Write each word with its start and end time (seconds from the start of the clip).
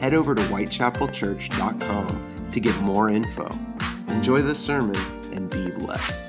Head 0.00 0.14
over 0.14 0.34
to 0.34 0.42
whitechapelchurch.com 0.42 2.50
to 2.50 2.60
get 2.60 2.76
more 2.80 3.08
info. 3.08 3.48
Enjoy 4.08 4.42
the 4.42 4.54
sermon 4.54 4.96
and 5.32 5.50
be 5.50 5.70
blessed. 5.70 6.26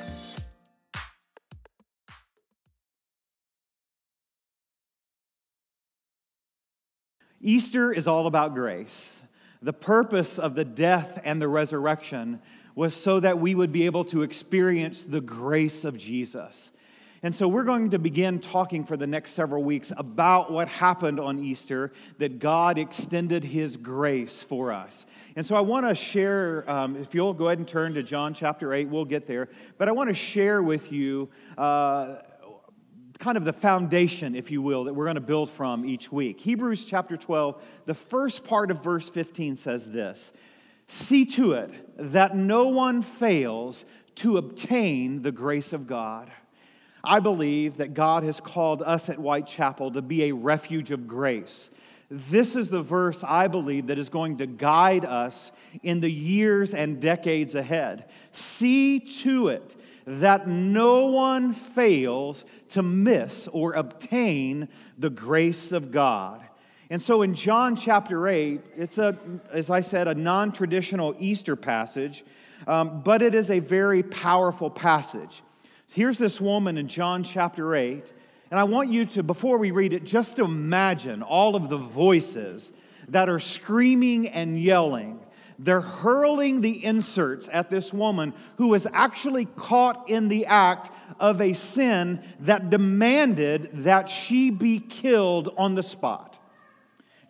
Easter 7.42 7.94
is 7.94 8.08
all 8.08 8.28
about 8.28 8.54
grace. 8.54 9.16
The 9.62 9.74
purpose 9.74 10.38
of 10.38 10.56
the 10.56 10.66
death 10.66 11.22
and 11.24 11.42
the 11.42 11.48
resurrection 11.48 12.42
was 12.76 12.96
so 12.96 13.20
that 13.20 13.40
we 13.40 13.56
would 13.56 13.72
be 13.72 13.86
able 13.86 14.06
to 14.06 14.24
experience 14.24 15.04
the 15.04 15.22
grace 15.22 15.86
of 15.86 15.98
Jesus. 15.98 16.72
And 17.22 17.36
so 17.36 17.48
we're 17.48 17.64
going 17.64 17.90
to 17.90 18.00
begin 18.00 18.40
talking 18.40 18.86
for 18.86 18.96
the 18.96 19.08
next 19.08 19.32
several 19.32 19.62
weeks 19.64 19.92
about 19.98 20.52
what 20.52 20.70
happened 20.70 21.20
on 21.20 21.40
Easter, 21.40 21.92
that 22.18 22.40
God 22.40 22.78
extended 22.78 23.44
his 23.44 23.76
grace 23.76 24.42
for 24.42 24.72
us. 24.72 25.06
And 25.36 25.46
so 25.46 25.56
I 25.56 25.62
want 25.62 25.88
to 25.88 25.96
share, 25.96 26.70
um, 26.70 26.96
if 26.96 27.14
you'll 27.14 27.34
go 27.34 27.48
ahead 27.48 27.58
and 27.58 27.68
turn 27.68 27.94
to 27.96 28.04
John 28.04 28.34
chapter 28.34 28.74
8, 28.74 28.88
we'll 28.88 29.04
get 29.04 29.28
there. 29.28 29.50
But 29.78 29.90
I 29.90 29.92
want 29.92 30.10
to 30.10 30.16
share 30.16 30.64
with 30.64 30.94
you 30.94 31.30
uh, 31.58 32.20
kind 33.20 33.38
of 33.38 33.44
the 33.44 33.54
foundation, 33.54 34.34
if 34.34 34.50
you 34.50 34.62
will, 34.62 34.86
that 34.86 34.94
we're 34.94 35.06
going 35.06 35.16
to 35.16 35.22
build 35.22 35.50
from 35.50 35.86
each 35.86 36.12
week. 36.12 36.40
Hebrews 36.40 36.86
chapter 36.86 37.18
12, 37.18 37.62
the 37.86 37.94
first 37.94 38.46
part 38.46 38.72
of 38.72 38.82
verse 38.82 39.10
15 39.10 39.58
says 39.58 39.92
this 39.92 40.32
See 40.88 41.26
to 41.26 41.52
it 41.52 41.72
that 41.98 42.36
no 42.36 42.68
one 42.68 43.02
fails 43.02 43.84
to 44.16 44.38
obtain 44.38 45.22
the 45.22 45.32
grace 45.32 45.74
of 45.74 45.86
God. 45.86 46.32
I 47.04 47.20
believe 47.20 47.78
that 47.78 47.94
God 47.94 48.24
has 48.24 48.40
called 48.40 48.82
us 48.82 49.10
at 49.10 49.18
Whitechapel 49.18 49.92
to 49.92 50.02
be 50.02 50.26
a 50.26 50.34
refuge 50.34 50.92
of 50.92 51.08
grace. 51.08 51.70
This 52.12 52.56
is 52.56 52.70
the 52.70 52.82
verse 52.82 53.24
I 53.24 53.48
believe 53.48 53.88
that 53.88 54.00
is 54.00 54.10
going 54.10 54.40
to 54.40 54.48
guide 54.48 55.06
us 55.06 55.52
in 55.84 56.00
the 56.00 56.12
years 56.12 56.74
and 56.74 57.00
decades 57.00 57.54
ahead. 57.54 58.06
See 58.32 59.00
to 59.22 59.50
it 59.50 59.76
that 60.08 60.48
no 60.48 61.06
one 61.06 61.54
fails 61.54 62.44
to 62.70 62.82
miss 62.82 63.48
or 63.52 63.74
obtain 63.74 64.68
the 64.98 65.12
grace 65.12 65.72
of 65.72 65.92
God. 65.92 66.44
And 66.90 67.00
so 67.00 67.22
in 67.22 67.36
John 67.36 67.76
chapter 67.76 68.28
8, 68.28 68.62
it's 68.76 68.98
a, 68.98 69.16
as 69.52 69.70
I 69.70 69.82
said, 69.82 70.08
a 70.08 70.16
non 70.16 70.52
traditional 70.52 71.16
Easter 71.20 71.56
passage, 71.56 72.26
um, 72.66 73.02
but 73.02 73.22
it 73.22 73.36
is 73.36 73.52
a 73.52 73.60
very 73.60 74.02
powerful 74.02 74.72
passage. 74.72 75.44
Here's 75.92 76.20
this 76.20 76.40
woman 76.40 76.78
in 76.78 76.88
John 76.88 77.24
chapter 77.24 77.76
8, 77.76 78.04
and 78.52 78.60
I 78.60 78.64
want 78.64 78.92
you 78.92 79.08
to, 79.08 79.24
before 79.24 79.58
we 79.58 79.72
read 79.72 79.92
it, 79.92 80.04
just 80.04 80.38
imagine 80.38 81.24
all 81.24 81.56
of 81.56 81.68
the 81.68 81.78
voices 81.78 82.72
that 83.08 83.28
are 83.28 83.40
screaming 83.40 84.28
and 84.28 84.62
yelling. 84.62 85.20
They're 85.58 85.82
hurling 85.82 86.62
the 86.62 86.86
inserts 86.86 87.50
at 87.52 87.72
this 87.72 87.92
woman 87.92 88.36
who 88.58 88.68
was 88.68 88.86
actually 88.94 89.46
caught 89.46 90.08
in 90.08 90.28
the 90.28 90.46
act 90.46 90.92
of 91.20 91.42
a 91.42 91.54
sin 91.54 92.22
that 92.42 92.70
demanded 92.70 93.72
that 93.74 94.10
she 94.10 94.52
be 94.52 94.80
killed 94.80 95.52
on 95.58 95.74
the 95.74 95.84
spot. 95.84 96.38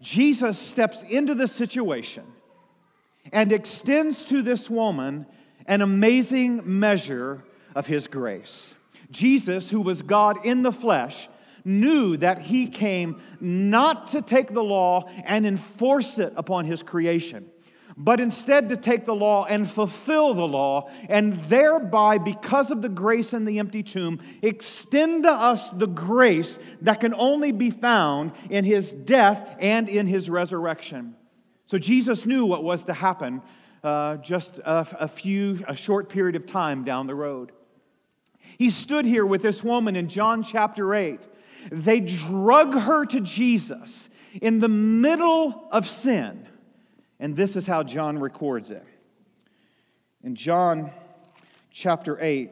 Jesus 0.02 0.60
steps 0.60 1.02
into 1.04 1.34
the 1.34 1.48
situation 1.48 2.26
and 3.32 3.54
extends 3.54 4.26
to 4.26 4.42
this 4.42 4.70
woman 4.70 5.26
an 5.66 5.82
amazing 5.82 6.62
measure 6.66 7.44
of 7.80 7.88
his 7.88 8.08
grace. 8.08 8.76
Jesus, 9.10 9.70
who 9.70 9.80
was 9.80 10.02
God 10.02 10.46
in 10.46 10.64
the 10.64 10.72
flesh, 10.74 11.30
knew 11.64 12.18
that 12.18 12.42
he 12.42 12.68
came 12.68 13.22
not 13.40 14.10
to 14.12 14.22
take 14.22 14.54
the 14.54 14.62
law 14.62 15.08
and 15.24 15.48
enforce 15.48 16.20
it 16.20 16.34
upon 16.36 16.66
his 16.66 16.84
creation, 16.84 17.50
but 17.96 18.20
instead 18.20 18.68
to 18.68 18.76
take 18.76 19.06
the 19.06 19.16
law 19.16 19.46
and 19.46 19.70
fulfill 19.70 20.34
the 20.34 20.48
law, 20.48 20.90
and 21.08 21.40
thereby, 21.46 22.18
because 22.18 22.70
of 22.70 22.82
the 22.82 22.90
grace 22.90 23.32
in 23.32 23.46
the 23.46 23.60
empty 23.60 23.82
tomb, 23.82 24.20
extend 24.42 25.24
to 25.24 25.32
us 25.32 25.70
the 25.70 25.88
grace 25.88 26.60
that 26.82 27.00
can 27.00 27.14
only 27.14 27.54
be 27.54 27.70
found 27.70 28.34
in 28.50 28.66
his 28.66 28.92
death 28.92 29.56
and 29.60 29.88
in 29.88 30.06
his 30.06 30.30
resurrection. 30.30 31.16
So 31.66 31.78
Jesus 31.78 32.26
knew 32.26 32.46
what 32.46 32.62
was 32.62 32.84
to 32.84 32.94
happen 32.94 33.42
uh, 33.86 34.18
just 34.18 34.58
a, 34.58 34.86
a 35.00 35.08
few, 35.08 35.64
a 35.66 35.78
short 35.78 36.10
period 36.10 36.36
of 36.36 36.46
time 36.46 36.84
down 36.84 37.08
the 37.08 37.16
road. 37.16 37.54
He 38.58 38.70
stood 38.70 39.06
here 39.06 39.26
with 39.26 39.42
this 39.42 39.64
woman 39.64 39.96
in 39.96 40.10
John 40.10 40.44
chapter 40.44 40.94
8. 40.94 41.28
They 41.72 42.00
drug 42.00 42.74
her 42.74 43.06
to 43.06 43.20
Jesus 43.22 44.10
in 44.42 44.60
the 44.60 44.70
middle 44.70 45.68
of 45.72 45.88
sin. 45.88 46.48
And 47.20 47.36
this 47.36 47.56
is 47.56 47.68
how 47.68 47.84
John 47.84 48.20
records 48.20 48.72
it. 48.72 48.86
In 50.24 50.36
John 50.36 50.92
chapter 51.72 52.18
8, 52.20 52.52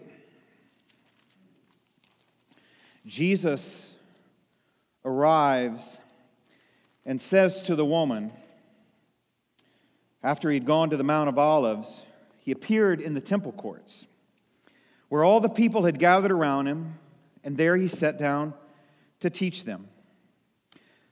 Jesus 3.05 3.89
arrives 5.05 5.97
and 7.05 7.21
says 7.21 7.61
to 7.63 7.75
the 7.75 7.85
woman, 7.85 8.31
after 10.21 10.49
he'd 10.49 10.65
gone 10.65 10.89
to 10.89 10.97
the 10.97 11.03
Mount 11.03 11.29
of 11.29 11.37
Olives, 11.37 12.01
he 12.39 12.51
appeared 12.51 12.99
in 12.99 13.13
the 13.13 13.21
temple 13.21 13.53
courts 13.53 14.07
where 15.09 15.23
all 15.23 15.39
the 15.39 15.49
people 15.49 15.85
had 15.85 15.99
gathered 15.99 16.31
around 16.31 16.67
him, 16.67 16.95
and 17.43 17.57
there 17.57 17.75
he 17.77 17.87
sat 17.87 18.17
down 18.17 18.53
to 19.19 19.29
teach 19.29 19.63
them. 19.63 19.87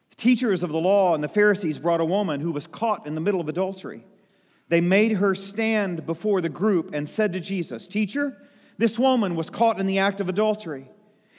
The 0.09 0.15
teachers 0.17 0.63
of 0.63 0.69
the 0.69 0.77
law 0.77 1.13
and 1.13 1.23
the 1.23 1.29
Pharisees 1.29 1.79
brought 1.79 2.01
a 2.01 2.05
woman 2.05 2.41
who 2.41 2.51
was 2.51 2.67
caught 2.67 3.07
in 3.07 3.15
the 3.15 3.21
middle 3.21 3.41
of 3.41 3.49
adultery. 3.49 4.05
They 4.67 4.81
made 4.81 5.13
her 5.13 5.35
stand 5.35 6.05
before 6.05 6.41
the 6.41 6.49
group 6.49 6.91
and 6.93 7.07
said 7.07 7.33
to 7.33 7.39
Jesus, 7.39 7.87
Teacher, 7.87 8.37
this 8.77 8.99
woman 8.99 9.35
was 9.35 9.49
caught 9.49 9.79
in 9.79 9.85
the 9.85 9.99
act 9.99 10.19
of 10.19 10.29
adultery. 10.29 10.89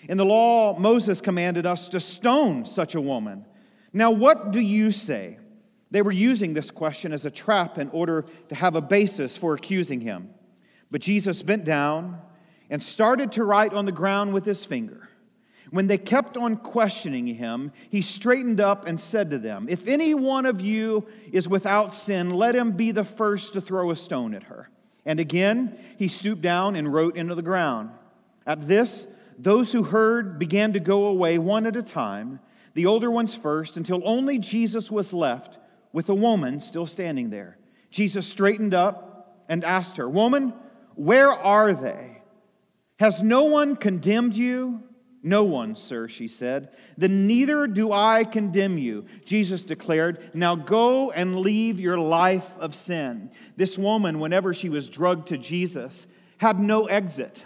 In 0.09 0.17
the 0.17 0.25
law, 0.25 0.79
Moses 0.79 1.21
commanded 1.21 1.67
us 1.67 1.89
to 1.89 2.01
stone 2.01 2.65
such 2.65 2.95
a 2.95 3.01
woman. 3.01 3.45
Now, 3.93 4.11
what 4.11 4.53
do 4.53 4.61
you 4.61 4.93
say? 4.93 5.39
They 5.91 6.03
were 6.03 6.13
using 6.13 6.55
this 6.55 6.71
question 6.71 7.13
as 7.13 7.25
a 7.25 7.31
trap 7.31 7.79
in 7.79 7.89
order 7.91 8.25
to 8.49 8.55
have 8.55 8.75
a 8.75 8.81
basis 8.81 9.37
for 9.37 9.55
accusing 9.55 10.01
him. 10.01 10.31
But 10.91 11.01
Jesus 11.01 11.43
bent 11.43 11.65
down 11.65 12.21
and 12.71 12.83
started 12.83 13.33
to 13.33 13.45
write 13.45 13.73
on 13.73 13.85
the 13.85 13.93
ground 13.93 14.35
with 14.35 14.45
his 14.45 14.65
finger. 14.65 15.09
When 15.71 15.89
they 15.89 15.99
kept 15.99 16.37
on 16.37 16.57
questioning 16.57 17.27
him, 17.27 17.73
he 17.91 18.01
straightened 18.01 18.61
up 18.61 18.87
and 18.87 19.01
said 19.01 19.31
to 19.31 19.39
them, 19.39 19.67
If 19.69 19.89
any 19.89 20.15
one 20.15 20.47
of 20.47 20.61
you 20.61 21.07
is 21.33 21.49
without 21.49 21.93
sin, 21.93 22.31
let 22.31 22.55
him 22.55 22.73
be 22.73 22.93
the 22.93 23.05
first 23.05 23.53
to 23.55 23.61
throw 23.61 23.91
a 23.91 23.97
stone 23.97 24.33
at 24.35 24.45
her. 24.45 24.71
And 25.05 25.19
again, 25.19 25.79
he 25.99 26.09
stooped 26.09 26.43
down 26.43 26.77
and 26.77 26.93
wrote 26.93 27.17
into 27.17 27.35
the 27.35 27.43
ground. 27.43 27.91
At 28.47 28.67
this, 28.67 29.07
those 29.39 29.73
who 29.73 29.85
heard 29.85 30.39
began 30.39 30.73
to 30.73 30.81
go 30.81 31.07
away 31.07 31.39
one 31.39 31.67
at 31.67 31.77
a 31.77 31.83
time, 31.83 32.41
the 32.75 32.87
older 32.87 33.11
ones 33.11 33.35
first, 33.35 33.77
until 33.77 34.03
only 34.05 34.39
Jesus 34.39 34.91
was 34.91 35.13
left 35.13 35.59
with 35.93 36.09
a 36.09 36.15
woman 36.15 36.61
still 36.61 36.87
standing 36.87 37.31
there. 37.31 37.59
Jesus 37.91 38.27
straightened 38.27 38.75
up 38.75 39.45
and 39.49 39.65
asked 39.65 39.97
her, 39.97 40.09
Woman, 40.09 40.53
where 40.95 41.33
are 41.33 41.73
they? 41.73 42.16
Has 42.99 43.23
no 43.23 43.45
one 43.45 43.77
condemned 43.77 44.35
you? 44.35 44.83
No 45.23 45.43
one, 45.43 45.75
sir, 45.75 46.07
she 46.07 46.29
said. 46.29 46.71
Then 46.97 47.27
neither 47.27 47.67
do 47.67 47.93
I 47.93 48.25
condemn 48.25 48.79
you, 48.79 49.07
Jesus 49.25 49.65
declared. 49.65 50.31
Now 50.35 50.55
go 50.55 51.11
and 51.11 51.41
leave 51.41 51.81
your 51.81 51.99
life 51.99 52.49
of 52.59 52.75
sin. 52.77 53.31
This 53.57 53.77
woman, 53.77 54.21
whenever 54.21 54.55
she 54.55 54.69
was 54.69 54.89
drugged 54.89 55.29
to 55.29 55.37
Jesus, 55.37 56.07
had 56.39 56.61
no 56.61 56.87
exit. 56.87 57.43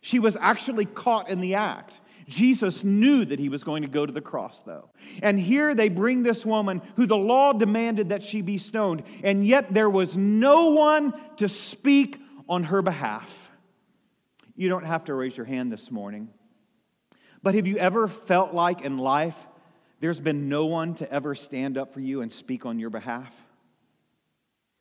She 0.00 0.18
was 0.18 0.36
actually 0.36 0.86
caught 0.86 1.30
in 1.30 1.40
the 1.40 1.54
act. 1.54 2.00
Jesus 2.26 2.82
knew 2.82 3.24
that 3.24 3.38
he 3.38 3.48
was 3.48 3.64
going 3.64 3.82
to 3.82 3.88
go 3.88 4.04
to 4.04 4.12
the 4.12 4.20
cross, 4.20 4.60
though. 4.60 4.90
And 5.22 5.38
here 5.38 5.74
they 5.74 5.88
bring 5.88 6.22
this 6.22 6.44
woman 6.44 6.82
who 6.96 7.06
the 7.06 7.16
law 7.16 7.52
demanded 7.52 8.08
that 8.08 8.22
she 8.22 8.42
be 8.42 8.58
stoned, 8.58 9.02
and 9.22 9.46
yet 9.46 9.72
there 9.72 9.90
was 9.90 10.16
no 10.16 10.70
one 10.70 11.14
to 11.36 11.48
speak 11.48 12.20
on 12.48 12.64
her 12.64 12.82
behalf. 12.82 13.43
You 14.56 14.68
don't 14.68 14.84
have 14.84 15.04
to 15.06 15.14
raise 15.14 15.36
your 15.36 15.46
hand 15.46 15.72
this 15.72 15.90
morning. 15.90 16.28
But 17.42 17.54
have 17.54 17.66
you 17.66 17.76
ever 17.78 18.08
felt 18.08 18.54
like 18.54 18.82
in 18.82 18.98
life 18.98 19.36
there's 20.00 20.20
been 20.20 20.48
no 20.48 20.66
one 20.66 20.94
to 20.96 21.12
ever 21.12 21.34
stand 21.34 21.76
up 21.76 21.92
for 21.92 22.00
you 22.00 22.22
and 22.22 22.30
speak 22.30 22.64
on 22.64 22.78
your 22.78 22.90
behalf? 22.90 23.34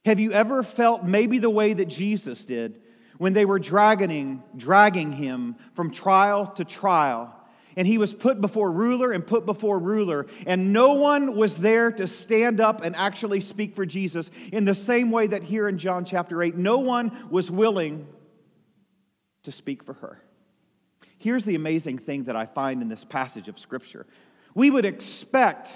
Have 0.06 0.20
you 0.20 0.31
ever 0.31 0.64
felt 0.64 1.04
maybe 1.04 1.40
the 1.40 1.50
way 1.50 1.74
that 1.74 1.88
Jesus 1.88 2.44
did 2.44 2.81
when 3.18 3.34
they 3.34 3.46
were 3.46 3.60
dragging, 3.60 4.44
dragging 4.56 5.14
him 5.14 5.56
from 5.74 5.92
trial 5.92 6.48
to 6.48 6.66
trial? 6.66 7.34
And 7.76 7.88
he 7.88 7.98
was 7.98 8.14
put 8.14 8.40
before 8.40 8.72
ruler 8.72 9.12
and 9.12 9.26
put 9.26 9.48
before 9.48 9.80
ruler, 9.80 10.28
and 10.46 10.72
no 10.72 10.94
one 10.94 11.36
was 11.36 11.58
there 11.58 11.92
to 11.94 12.06
stand 12.06 12.62
up 12.62 12.81
and 12.84 12.96
actually 12.96 13.42
speak 13.42 13.76
for 13.76 13.86
Jesus 13.86 14.30
in 14.52 14.66
the 14.66 14.76
same 14.76 15.10
way 15.10 15.26
that 15.26 15.44
here 15.44 15.68
in 15.68 15.80
John 15.80 16.06
chapter 16.06 16.44
8, 16.44 16.56
no 16.56 16.78
one 16.78 17.28
was 17.31 17.50
willing 17.50 18.08
to 19.44 19.51
speak 19.51 19.84
for 19.84 19.94
her. 19.94 20.22
Here's 21.18 21.45
the 21.45 21.56
amazing 21.56 22.00
thing 22.00 22.25
that 22.25 22.36
I 22.36 22.45
find 22.45 22.81
in 22.81 22.90
this 22.90 23.04
passage 23.04 23.48
of 23.48 23.60
Scripture 23.60 24.06
we 24.56 24.69
would 24.69 24.86
expect 24.86 25.72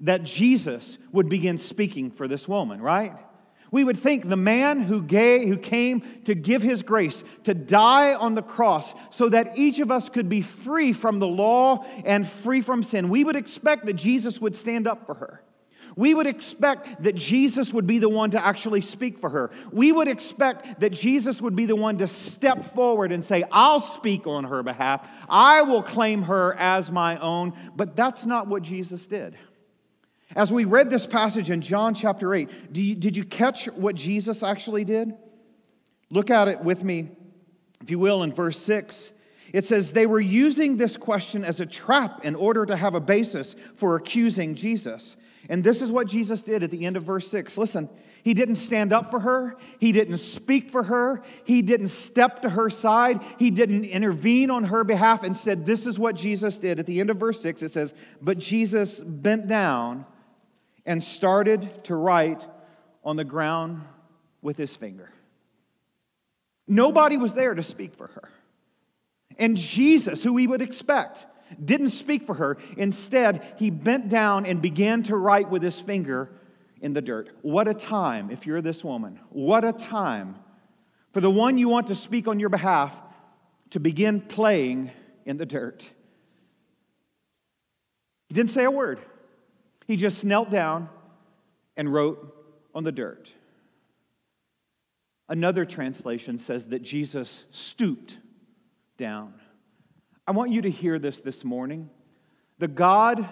that 0.00 0.24
Jesus 0.24 0.98
would 1.12 1.28
begin 1.28 1.58
speaking 1.58 2.10
for 2.10 2.26
this 2.26 2.48
woman, 2.48 2.80
right? 2.80 3.12
We 3.70 3.84
would 3.84 3.98
think 3.98 4.28
the 4.28 4.36
man 4.36 4.82
who, 4.82 5.02
gave, 5.02 5.48
who 5.48 5.56
came 5.56 6.02
to 6.24 6.34
give 6.34 6.62
his 6.62 6.82
grace, 6.82 7.22
to 7.44 7.54
die 7.54 8.14
on 8.14 8.34
the 8.34 8.42
cross, 8.42 8.94
so 9.10 9.28
that 9.28 9.56
each 9.56 9.78
of 9.78 9.90
us 9.90 10.08
could 10.08 10.28
be 10.28 10.42
free 10.42 10.92
from 10.92 11.20
the 11.20 11.26
law 11.26 11.84
and 12.04 12.28
free 12.28 12.62
from 12.62 12.82
sin, 12.82 13.08
we 13.08 13.22
would 13.22 13.36
expect 13.36 13.86
that 13.86 13.94
Jesus 13.94 14.40
would 14.40 14.56
stand 14.56 14.88
up 14.88 15.06
for 15.06 15.14
her. 15.14 15.42
We 15.96 16.14
would 16.14 16.26
expect 16.26 17.02
that 17.02 17.14
Jesus 17.14 17.72
would 17.72 17.86
be 17.86 17.98
the 17.98 18.08
one 18.08 18.30
to 18.30 18.44
actually 18.44 18.80
speak 18.80 19.18
for 19.18 19.30
her. 19.30 19.50
We 19.72 19.92
would 19.92 20.08
expect 20.08 20.80
that 20.80 20.90
Jesus 20.90 21.40
would 21.40 21.56
be 21.56 21.66
the 21.66 21.76
one 21.76 21.98
to 21.98 22.06
step 22.06 22.74
forward 22.74 23.12
and 23.12 23.24
say, 23.24 23.44
I'll 23.50 23.80
speak 23.80 24.26
on 24.26 24.44
her 24.44 24.62
behalf. 24.62 25.08
I 25.28 25.62
will 25.62 25.82
claim 25.82 26.22
her 26.22 26.54
as 26.54 26.90
my 26.90 27.18
own. 27.18 27.54
But 27.74 27.96
that's 27.96 28.26
not 28.26 28.46
what 28.46 28.62
Jesus 28.62 29.06
did. 29.06 29.36
As 30.36 30.52
we 30.52 30.64
read 30.64 30.90
this 30.90 31.06
passage 31.06 31.50
in 31.50 31.60
John 31.60 31.94
chapter 31.94 32.34
8, 32.34 32.76
you, 32.76 32.94
did 32.94 33.16
you 33.16 33.24
catch 33.24 33.66
what 33.66 33.96
Jesus 33.96 34.42
actually 34.42 34.84
did? 34.84 35.12
Look 36.08 36.30
at 36.30 36.48
it 36.48 36.60
with 36.62 36.84
me, 36.84 37.10
if 37.82 37.90
you 37.90 37.98
will, 37.98 38.22
in 38.22 38.32
verse 38.32 38.58
6. 38.60 39.12
It 39.52 39.66
says, 39.66 39.92
They 39.92 40.06
were 40.06 40.20
using 40.20 40.76
this 40.76 40.96
question 40.96 41.44
as 41.44 41.60
a 41.60 41.66
trap 41.66 42.24
in 42.24 42.36
order 42.36 42.64
to 42.66 42.76
have 42.76 42.94
a 42.94 43.00
basis 43.00 43.56
for 43.74 43.96
accusing 43.96 44.54
Jesus. 44.54 45.16
And 45.50 45.64
this 45.64 45.82
is 45.82 45.90
what 45.90 46.06
Jesus 46.06 46.42
did 46.42 46.62
at 46.62 46.70
the 46.70 46.86
end 46.86 46.96
of 46.96 47.02
verse 47.02 47.26
6. 47.26 47.58
Listen, 47.58 47.90
he 48.22 48.34
didn't 48.34 48.54
stand 48.54 48.92
up 48.92 49.10
for 49.10 49.18
her. 49.18 49.56
He 49.80 49.90
didn't 49.90 50.18
speak 50.18 50.70
for 50.70 50.84
her. 50.84 51.24
He 51.42 51.60
didn't 51.60 51.88
step 51.88 52.42
to 52.42 52.50
her 52.50 52.70
side. 52.70 53.20
He 53.36 53.50
didn't 53.50 53.84
intervene 53.84 54.48
on 54.48 54.64
her 54.64 54.84
behalf. 54.84 55.24
Instead, 55.24 55.66
this 55.66 55.86
is 55.86 55.98
what 55.98 56.14
Jesus 56.14 56.56
did. 56.56 56.78
At 56.78 56.86
the 56.86 57.00
end 57.00 57.10
of 57.10 57.16
verse 57.16 57.40
6, 57.40 57.64
it 57.64 57.72
says, 57.72 57.94
But 58.22 58.38
Jesus 58.38 59.00
bent 59.00 59.48
down 59.48 60.06
and 60.86 61.02
started 61.02 61.82
to 61.84 61.96
write 61.96 62.46
on 63.02 63.16
the 63.16 63.24
ground 63.24 63.82
with 64.42 64.56
his 64.56 64.76
finger. 64.76 65.10
Nobody 66.68 67.16
was 67.16 67.32
there 67.34 67.54
to 67.54 67.64
speak 67.64 67.96
for 67.96 68.06
her. 68.06 68.28
And 69.36 69.56
Jesus, 69.56 70.22
who 70.22 70.34
we 70.34 70.46
would 70.46 70.62
expect, 70.62 71.26
didn't 71.62 71.90
speak 71.90 72.24
for 72.24 72.34
her. 72.34 72.58
Instead, 72.76 73.54
he 73.58 73.70
bent 73.70 74.08
down 74.08 74.46
and 74.46 74.60
began 74.62 75.02
to 75.04 75.16
write 75.16 75.50
with 75.50 75.62
his 75.62 75.80
finger 75.80 76.30
in 76.80 76.92
the 76.92 77.00
dirt. 77.00 77.28
What 77.42 77.68
a 77.68 77.74
time, 77.74 78.30
if 78.30 78.46
you're 78.46 78.62
this 78.62 78.84
woman. 78.84 79.20
What 79.30 79.64
a 79.64 79.72
time 79.72 80.36
for 81.12 81.20
the 81.20 81.30
one 81.30 81.58
you 81.58 81.68
want 81.68 81.88
to 81.88 81.94
speak 81.94 82.28
on 82.28 82.40
your 82.40 82.48
behalf 82.48 82.98
to 83.70 83.80
begin 83.80 84.20
playing 84.20 84.90
in 85.24 85.36
the 85.36 85.46
dirt. 85.46 85.88
He 88.28 88.34
didn't 88.34 88.50
say 88.50 88.64
a 88.64 88.70
word, 88.70 89.00
he 89.86 89.96
just 89.96 90.24
knelt 90.24 90.50
down 90.50 90.88
and 91.76 91.92
wrote 91.92 92.36
on 92.74 92.84
the 92.84 92.92
dirt. 92.92 93.30
Another 95.28 95.64
translation 95.64 96.38
says 96.38 96.66
that 96.66 96.82
Jesus 96.82 97.44
stooped 97.50 98.18
down. 98.96 99.39
I 100.30 100.32
want 100.32 100.52
you 100.52 100.62
to 100.62 100.70
hear 100.70 101.00
this 101.00 101.18
this 101.18 101.42
morning. 101.42 101.90
The 102.60 102.68
God 102.68 103.28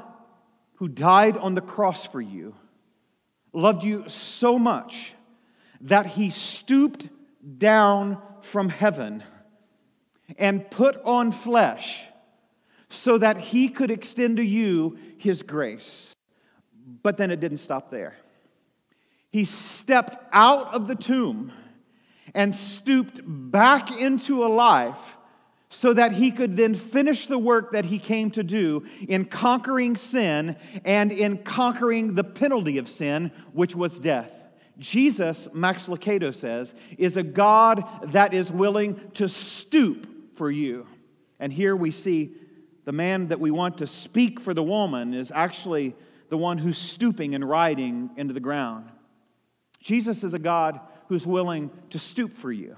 who 0.79 0.89
died 0.89 1.37
on 1.37 1.55
the 1.55 1.61
cross 1.61 2.05
for 2.05 2.21
you 2.21 2.56
loved 3.53 3.85
you 3.85 4.09
so 4.09 4.59
much 4.59 5.12
that 5.83 6.06
he 6.06 6.29
stooped 6.31 7.09
down 7.56 8.21
from 8.41 8.69
heaven 8.69 9.23
and 10.39 10.69
put 10.73 11.00
on 11.05 11.31
flesh 11.31 12.00
so 12.89 13.17
that 13.17 13.39
he 13.39 13.69
could 13.69 13.93
extend 13.93 14.39
to 14.39 14.44
you 14.44 14.99
his 15.19 15.44
grace. 15.44 16.17
But 17.05 17.17
then 17.17 17.31
it 17.31 17.39
didn't 17.39 17.59
stop 17.59 17.93
there. 17.93 18.17
He 19.31 19.44
stepped 19.44 20.17
out 20.33 20.75
of 20.75 20.89
the 20.89 20.97
tomb 20.97 21.53
and 22.35 22.53
stooped 22.53 23.21
back 23.25 23.93
into 23.93 24.44
a 24.44 24.49
life 24.49 25.18
so 25.70 25.93
that 25.93 26.12
he 26.12 26.31
could 26.31 26.56
then 26.56 26.75
finish 26.75 27.26
the 27.26 27.38
work 27.38 27.73
that 27.73 27.87
he 27.87 27.99
came 27.99 28.31
to 28.31 28.43
do 28.43 28.87
in 29.06 29.25
conquering 29.25 29.97
sin 29.97 30.56
and 30.85 31.12
in 31.12 31.38
conquering 31.38 32.15
the 32.15 32.25
penalty 32.25 32.79
of 32.79 32.88
sin, 32.88 33.31
which 33.53 33.76
was 33.76 33.99
death. 33.99 34.32
Jesus, 34.79 35.49
Max 35.53 35.88
Lucado 35.88 36.35
says, 36.35 36.73
is 36.97 37.17
a 37.17 37.23
God 37.23 37.85
that 38.12 38.32
is 38.32 38.50
willing 38.50 38.99
to 39.15 39.29
stoop 39.29 40.37
for 40.37 40.50
you. 40.50 40.87
And 41.41 41.53
here 41.53 41.76
we 41.76 41.91
see 41.91 42.32
the 42.85 42.93
man 42.93 43.29
that 43.29 43.41
we 43.41 43.50
want 43.50 43.79
to 43.79 43.87
speak 43.87 44.41
for 44.41 44.55
the 44.55 44.62
woman 44.62 45.12
is 45.12 45.31
actually 45.35 45.94
the 46.31 46.38
one 46.38 46.59
who's 46.59 46.79
stooping 46.79 47.35
and 47.35 47.47
riding 47.47 48.11
into 48.17 48.32
the 48.32 48.41
ground. 48.41 48.91
Jesus 49.82 50.25
is 50.25 50.32
a 50.32 50.38
God 50.38 50.81
who's 51.09 51.26
willing 51.26 51.70
to 51.91 51.99
stoop 51.99 52.32
for 52.32 52.53
you. 52.53 52.76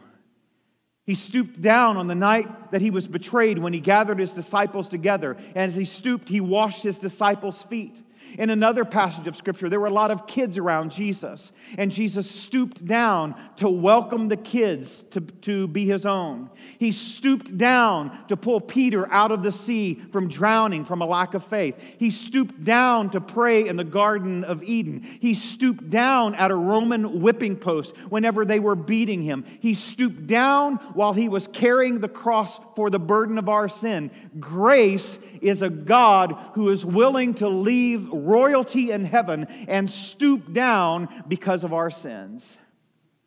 He 1.10 1.16
stooped 1.16 1.60
down 1.60 1.96
on 1.96 2.06
the 2.06 2.14
night 2.14 2.70
that 2.70 2.80
he 2.80 2.92
was 2.92 3.08
betrayed 3.08 3.58
when 3.58 3.72
he 3.72 3.80
gathered 3.80 4.20
his 4.20 4.32
disciples 4.32 4.88
together. 4.88 5.36
And 5.56 5.64
as 5.64 5.74
he 5.74 5.84
stooped, 5.84 6.28
he 6.28 6.40
washed 6.40 6.84
his 6.84 7.00
disciples' 7.00 7.64
feet. 7.64 8.00
In 8.38 8.50
another 8.50 8.84
passage 8.84 9.26
of 9.26 9.36
scripture, 9.36 9.68
there 9.68 9.80
were 9.80 9.86
a 9.86 9.92
lot 9.92 10.10
of 10.10 10.26
kids 10.26 10.58
around 10.58 10.92
Jesus, 10.92 11.52
and 11.76 11.90
Jesus 11.90 12.30
stooped 12.30 12.84
down 12.84 13.34
to 13.56 13.68
welcome 13.68 14.28
the 14.28 14.36
kids 14.36 15.02
to, 15.10 15.20
to 15.20 15.66
be 15.68 15.86
his 15.86 16.06
own. 16.06 16.50
He 16.78 16.92
stooped 16.92 17.56
down 17.56 18.26
to 18.28 18.36
pull 18.36 18.60
Peter 18.60 19.10
out 19.10 19.32
of 19.32 19.42
the 19.42 19.52
sea 19.52 20.00
from 20.12 20.28
drowning 20.28 20.84
from 20.84 21.02
a 21.02 21.06
lack 21.06 21.34
of 21.34 21.44
faith. 21.44 21.76
He 21.98 22.10
stooped 22.10 22.62
down 22.64 23.10
to 23.10 23.20
pray 23.20 23.66
in 23.66 23.76
the 23.76 23.84
Garden 23.84 24.44
of 24.44 24.62
Eden. 24.62 25.02
He 25.20 25.34
stooped 25.34 25.90
down 25.90 26.34
at 26.34 26.50
a 26.50 26.56
Roman 26.56 27.20
whipping 27.20 27.56
post 27.56 27.96
whenever 28.08 28.44
they 28.44 28.60
were 28.60 28.76
beating 28.76 29.22
him. 29.22 29.44
He 29.60 29.74
stooped 29.74 30.26
down 30.26 30.76
while 30.94 31.12
he 31.12 31.28
was 31.28 31.48
carrying 31.48 32.00
the 32.00 32.08
cross 32.08 32.60
for 32.76 32.90
the 32.90 32.98
burden 32.98 33.38
of 33.38 33.48
our 33.48 33.68
sin. 33.68 34.10
Grace 34.38 35.18
is 35.40 35.62
a 35.62 35.70
God 35.70 36.36
who 36.54 36.70
is 36.70 36.84
willing 36.84 37.34
to 37.34 37.48
leave 37.48 38.12
royalty 38.24 38.90
in 38.90 39.04
heaven 39.04 39.46
and 39.68 39.90
stoop 39.90 40.52
down 40.52 41.08
because 41.28 41.64
of 41.64 41.72
our 41.72 41.90
sins. 41.90 42.58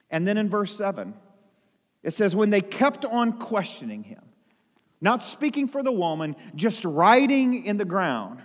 And 0.10 0.28
then 0.28 0.38
in 0.38 0.50
verse 0.50 0.76
7, 0.76 1.14
it 2.04 2.14
says, 2.14 2.36
When 2.36 2.50
they 2.50 2.62
kept 2.62 3.06
on 3.06 3.34
questioning 3.34 4.04
him, 4.04 4.22
not 5.02 5.22
speaking 5.22 5.68
for 5.68 5.84
the 5.84 5.92
woman, 5.92 6.36
just 6.56 6.86
writing 6.86 7.66
in 7.66 7.78
the 7.78 7.86
ground. 7.86 8.42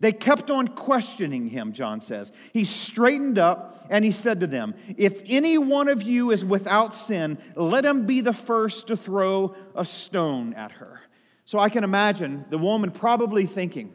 They 0.00 0.12
kept 0.12 0.50
on 0.50 0.68
questioning 0.68 1.48
him, 1.48 1.72
John 1.72 2.00
says. 2.00 2.30
He 2.52 2.64
straightened 2.64 3.38
up 3.38 3.86
and 3.88 4.04
he 4.04 4.12
said 4.12 4.40
to 4.40 4.46
them, 4.46 4.74
If 4.96 5.22
any 5.26 5.56
one 5.56 5.88
of 5.88 6.02
you 6.02 6.32
is 6.32 6.44
without 6.44 6.94
sin, 6.94 7.38
let 7.54 7.84
him 7.84 8.04
be 8.04 8.20
the 8.20 8.34
first 8.34 8.88
to 8.88 8.96
throw 8.96 9.54
a 9.74 9.84
stone 9.84 10.52
at 10.54 10.72
her. 10.72 11.00
So 11.44 11.58
I 11.58 11.68
can 11.68 11.84
imagine 11.84 12.44
the 12.50 12.58
woman 12.58 12.90
probably 12.90 13.46
thinking, 13.46 13.94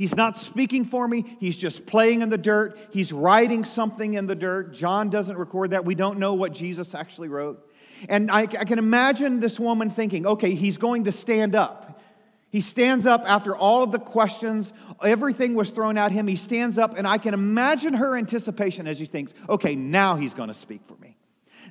He's 0.00 0.16
not 0.16 0.38
speaking 0.38 0.86
for 0.86 1.06
me. 1.06 1.36
He's 1.40 1.58
just 1.58 1.84
playing 1.84 2.22
in 2.22 2.30
the 2.30 2.38
dirt. 2.38 2.78
He's 2.90 3.12
writing 3.12 3.66
something 3.66 4.14
in 4.14 4.24
the 4.24 4.34
dirt. 4.34 4.72
John 4.72 5.10
doesn't 5.10 5.36
record 5.36 5.72
that. 5.72 5.84
We 5.84 5.94
don't 5.94 6.18
know 6.18 6.32
what 6.32 6.54
Jesus 6.54 6.94
actually 6.94 7.28
wrote. 7.28 7.70
And 8.08 8.30
I, 8.30 8.44
I, 8.44 8.64
can 8.64 8.78
imagine 8.78 9.40
this 9.40 9.60
woman 9.60 9.90
thinking, 9.90 10.24
okay, 10.24 10.54
he's 10.54 10.78
going 10.78 11.04
to 11.04 11.12
stand 11.12 11.54
up. 11.54 12.00
He 12.48 12.62
stands 12.62 13.04
up 13.04 13.24
after 13.26 13.54
all 13.54 13.82
of 13.82 13.92
the 13.92 13.98
questions, 13.98 14.72
everything 15.04 15.52
was 15.52 15.70
thrown 15.70 15.98
at 15.98 16.12
him. 16.12 16.26
He 16.26 16.36
stands 16.36 16.78
up, 16.78 16.96
and 16.96 17.06
I 17.06 17.18
can 17.18 17.34
imagine 17.34 17.92
her 17.92 18.16
anticipation 18.16 18.86
as 18.86 18.96
she 18.96 19.04
thinks, 19.04 19.34
okay, 19.50 19.74
now 19.74 20.16
he's 20.16 20.32
going 20.32 20.48
to 20.48 20.54
speak 20.54 20.80
for 20.86 20.96
me. 20.96 21.18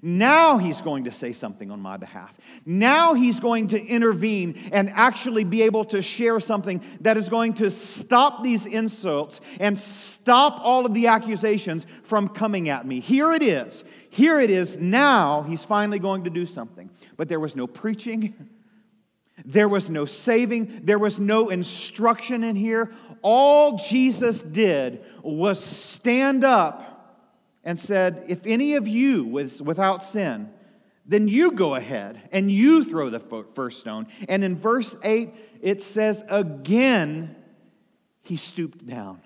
Now 0.02 0.58
he's 0.58 0.82
going 0.82 1.06
to 1.06 1.12
say 1.12 1.34
something 1.34 1.72
on 1.72 1.80
my 1.80 1.98
behalf. 1.98 2.38
Now 2.66 3.14
he's 3.14 3.40
going 3.40 3.68
to 3.70 3.84
intervene 3.84 4.70
and 4.72 4.90
actually 4.92 5.44
be 5.44 5.64
able 5.64 5.86
to 5.86 6.02
share 6.02 6.40
something 6.40 6.84
that 7.02 7.18
is 7.18 7.30
going 7.30 7.54
to 7.56 7.70
stop 7.70 8.44
these 8.44 8.66
insults 8.66 9.42
and 9.60 9.80
stop 9.80 10.60
all 10.62 10.86
of 10.86 10.94
the 10.94 11.08
accusations 11.08 11.86
from 12.04 12.28
coming 12.28 12.70
at 12.70 12.86
me. 12.86 13.00
Here 13.00 13.34
it 13.34 13.44
is. 13.44 13.84
Here 14.10 14.40
it 14.40 14.50
is. 14.50 14.78
Now 14.78 15.44
he's 15.44 15.64
finally 15.64 16.00
going 16.00 16.24
to 16.24 16.30
do 16.30 16.46
something. 16.46 16.90
But 17.18 17.30
there 17.30 17.40
was 17.40 17.56
no 17.56 17.68
preaching. 17.68 18.50
There 19.46 19.70
was 19.70 19.90
no 19.90 20.06
saving, 20.06 20.82
there 20.84 21.00
was 21.00 21.20
no 21.20 21.50
instruction 21.50 22.44
in 22.44 22.56
here. 22.56 22.92
All 23.22 23.78
Jesus 23.78 24.42
did 24.42 25.04
was 25.24 25.64
stand 25.64 26.44
up 26.44 26.89
and 27.64 27.80
said, 27.80 28.26
If 28.28 28.46
any 28.46 28.76
of 28.76 28.88
you 28.88 29.24
was 29.24 29.62
without 29.62 30.04
sin, 30.04 30.50
then 31.06 31.28
you 31.28 31.52
go 31.52 31.76
ahead 31.76 32.30
and 32.32 32.52
you 32.52 32.86
throw 32.86 33.10
the 33.10 33.20
first 33.54 33.80
stone. 33.80 34.08
And 34.28 34.44
in 34.44 34.56
verse 34.56 34.96
8, 35.04 35.34
it 35.62 35.82
says, 35.82 36.24
Again, 36.30 37.36
he 38.22 38.36
stooped 38.36 38.86
down. 38.86 39.22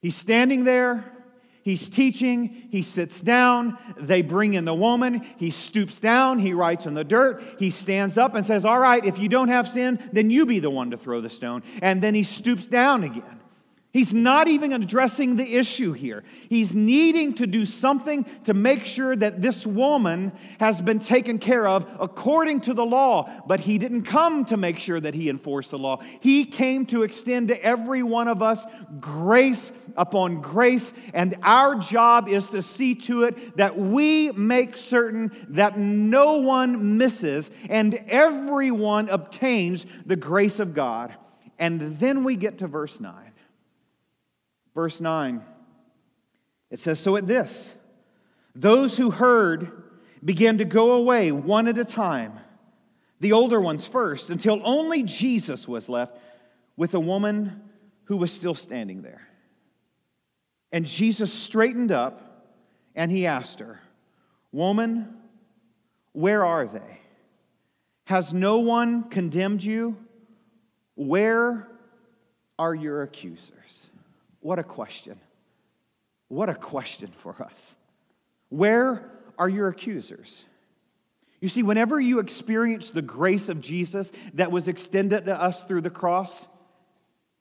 He's 0.00 0.16
standing 0.16 0.64
there. 0.64 1.04
He's 1.64 1.88
teaching, 1.88 2.68
he 2.70 2.82
sits 2.82 3.22
down, 3.22 3.78
they 3.96 4.20
bring 4.20 4.52
in 4.52 4.66
the 4.66 4.74
woman, 4.74 5.26
he 5.38 5.48
stoops 5.48 5.96
down, 5.96 6.38
he 6.38 6.52
writes 6.52 6.84
in 6.84 6.92
the 6.92 7.04
dirt, 7.04 7.42
he 7.58 7.70
stands 7.70 8.18
up 8.18 8.34
and 8.34 8.44
says, 8.44 8.66
All 8.66 8.78
right, 8.78 9.02
if 9.02 9.18
you 9.18 9.30
don't 9.30 9.48
have 9.48 9.66
sin, 9.66 9.98
then 10.12 10.28
you 10.28 10.44
be 10.44 10.58
the 10.58 10.68
one 10.68 10.90
to 10.90 10.98
throw 10.98 11.22
the 11.22 11.30
stone. 11.30 11.62
And 11.80 12.02
then 12.02 12.14
he 12.14 12.22
stoops 12.22 12.66
down 12.66 13.02
again. 13.02 13.40
He's 13.94 14.12
not 14.12 14.48
even 14.48 14.72
addressing 14.72 15.36
the 15.36 15.54
issue 15.54 15.92
here. 15.92 16.24
He's 16.48 16.74
needing 16.74 17.32
to 17.34 17.46
do 17.46 17.64
something 17.64 18.26
to 18.42 18.52
make 18.52 18.84
sure 18.86 19.14
that 19.14 19.40
this 19.40 19.64
woman 19.64 20.32
has 20.58 20.80
been 20.80 20.98
taken 20.98 21.38
care 21.38 21.68
of 21.68 21.86
according 22.00 22.62
to 22.62 22.74
the 22.74 22.84
law. 22.84 23.30
But 23.46 23.60
he 23.60 23.78
didn't 23.78 24.02
come 24.02 24.46
to 24.46 24.56
make 24.56 24.80
sure 24.80 24.98
that 24.98 25.14
he 25.14 25.28
enforced 25.28 25.70
the 25.70 25.78
law. 25.78 26.02
He 26.18 26.44
came 26.44 26.86
to 26.86 27.04
extend 27.04 27.46
to 27.48 27.64
every 27.64 28.02
one 28.02 28.26
of 28.26 28.42
us 28.42 28.66
grace 28.98 29.70
upon 29.96 30.40
grace. 30.40 30.92
And 31.12 31.36
our 31.44 31.76
job 31.76 32.28
is 32.28 32.48
to 32.48 32.62
see 32.62 32.96
to 32.96 33.22
it 33.22 33.56
that 33.58 33.78
we 33.78 34.32
make 34.32 34.76
certain 34.76 35.30
that 35.50 35.78
no 35.78 36.38
one 36.38 36.98
misses 36.98 37.48
and 37.68 37.94
everyone 38.08 39.08
obtains 39.08 39.86
the 40.04 40.16
grace 40.16 40.58
of 40.58 40.74
God. 40.74 41.14
And 41.60 42.00
then 42.00 42.24
we 42.24 42.34
get 42.34 42.58
to 42.58 42.66
verse 42.66 42.98
9. 42.98 43.23
Verse 44.74 45.00
9, 45.00 45.42
it 46.70 46.80
says, 46.80 46.98
So 46.98 47.16
at 47.16 47.26
this, 47.26 47.74
those 48.54 48.96
who 48.96 49.10
heard 49.10 49.70
began 50.24 50.58
to 50.58 50.64
go 50.64 50.92
away 50.92 51.30
one 51.30 51.68
at 51.68 51.78
a 51.78 51.84
time, 51.84 52.38
the 53.20 53.32
older 53.32 53.60
ones 53.60 53.86
first, 53.86 54.30
until 54.30 54.60
only 54.64 55.02
Jesus 55.02 55.68
was 55.68 55.88
left 55.88 56.16
with 56.76 56.94
a 56.94 57.00
woman 57.00 57.62
who 58.04 58.16
was 58.16 58.32
still 58.32 58.54
standing 58.54 59.02
there. 59.02 59.28
And 60.72 60.86
Jesus 60.86 61.32
straightened 61.32 61.92
up 61.92 62.44
and 62.94 63.10
he 63.10 63.26
asked 63.26 63.60
her, 63.60 63.80
Woman, 64.50 65.14
where 66.12 66.44
are 66.44 66.66
they? 66.66 67.00
Has 68.04 68.32
no 68.32 68.58
one 68.58 69.04
condemned 69.04 69.64
you? 69.64 69.96
Where 70.94 71.68
are 72.58 72.74
your 72.74 73.02
accusers? 73.02 73.86
What 74.44 74.58
a 74.58 74.62
question. 74.62 75.18
What 76.28 76.50
a 76.50 76.54
question 76.54 77.10
for 77.16 77.42
us. 77.42 77.76
Where 78.50 79.10
are 79.38 79.48
your 79.48 79.68
accusers? 79.68 80.44
You 81.40 81.48
see, 81.48 81.62
whenever 81.62 81.98
you 81.98 82.18
experience 82.18 82.90
the 82.90 83.00
grace 83.00 83.48
of 83.48 83.62
Jesus 83.62 84.12
that 84.34 84.52
was 84.52 84.68
extended 84.68 85.24
to 85.24 85.42
us 85.42 85.62
through 85.62 85.80
the 85.80 85.88
cross, 85.88 86.46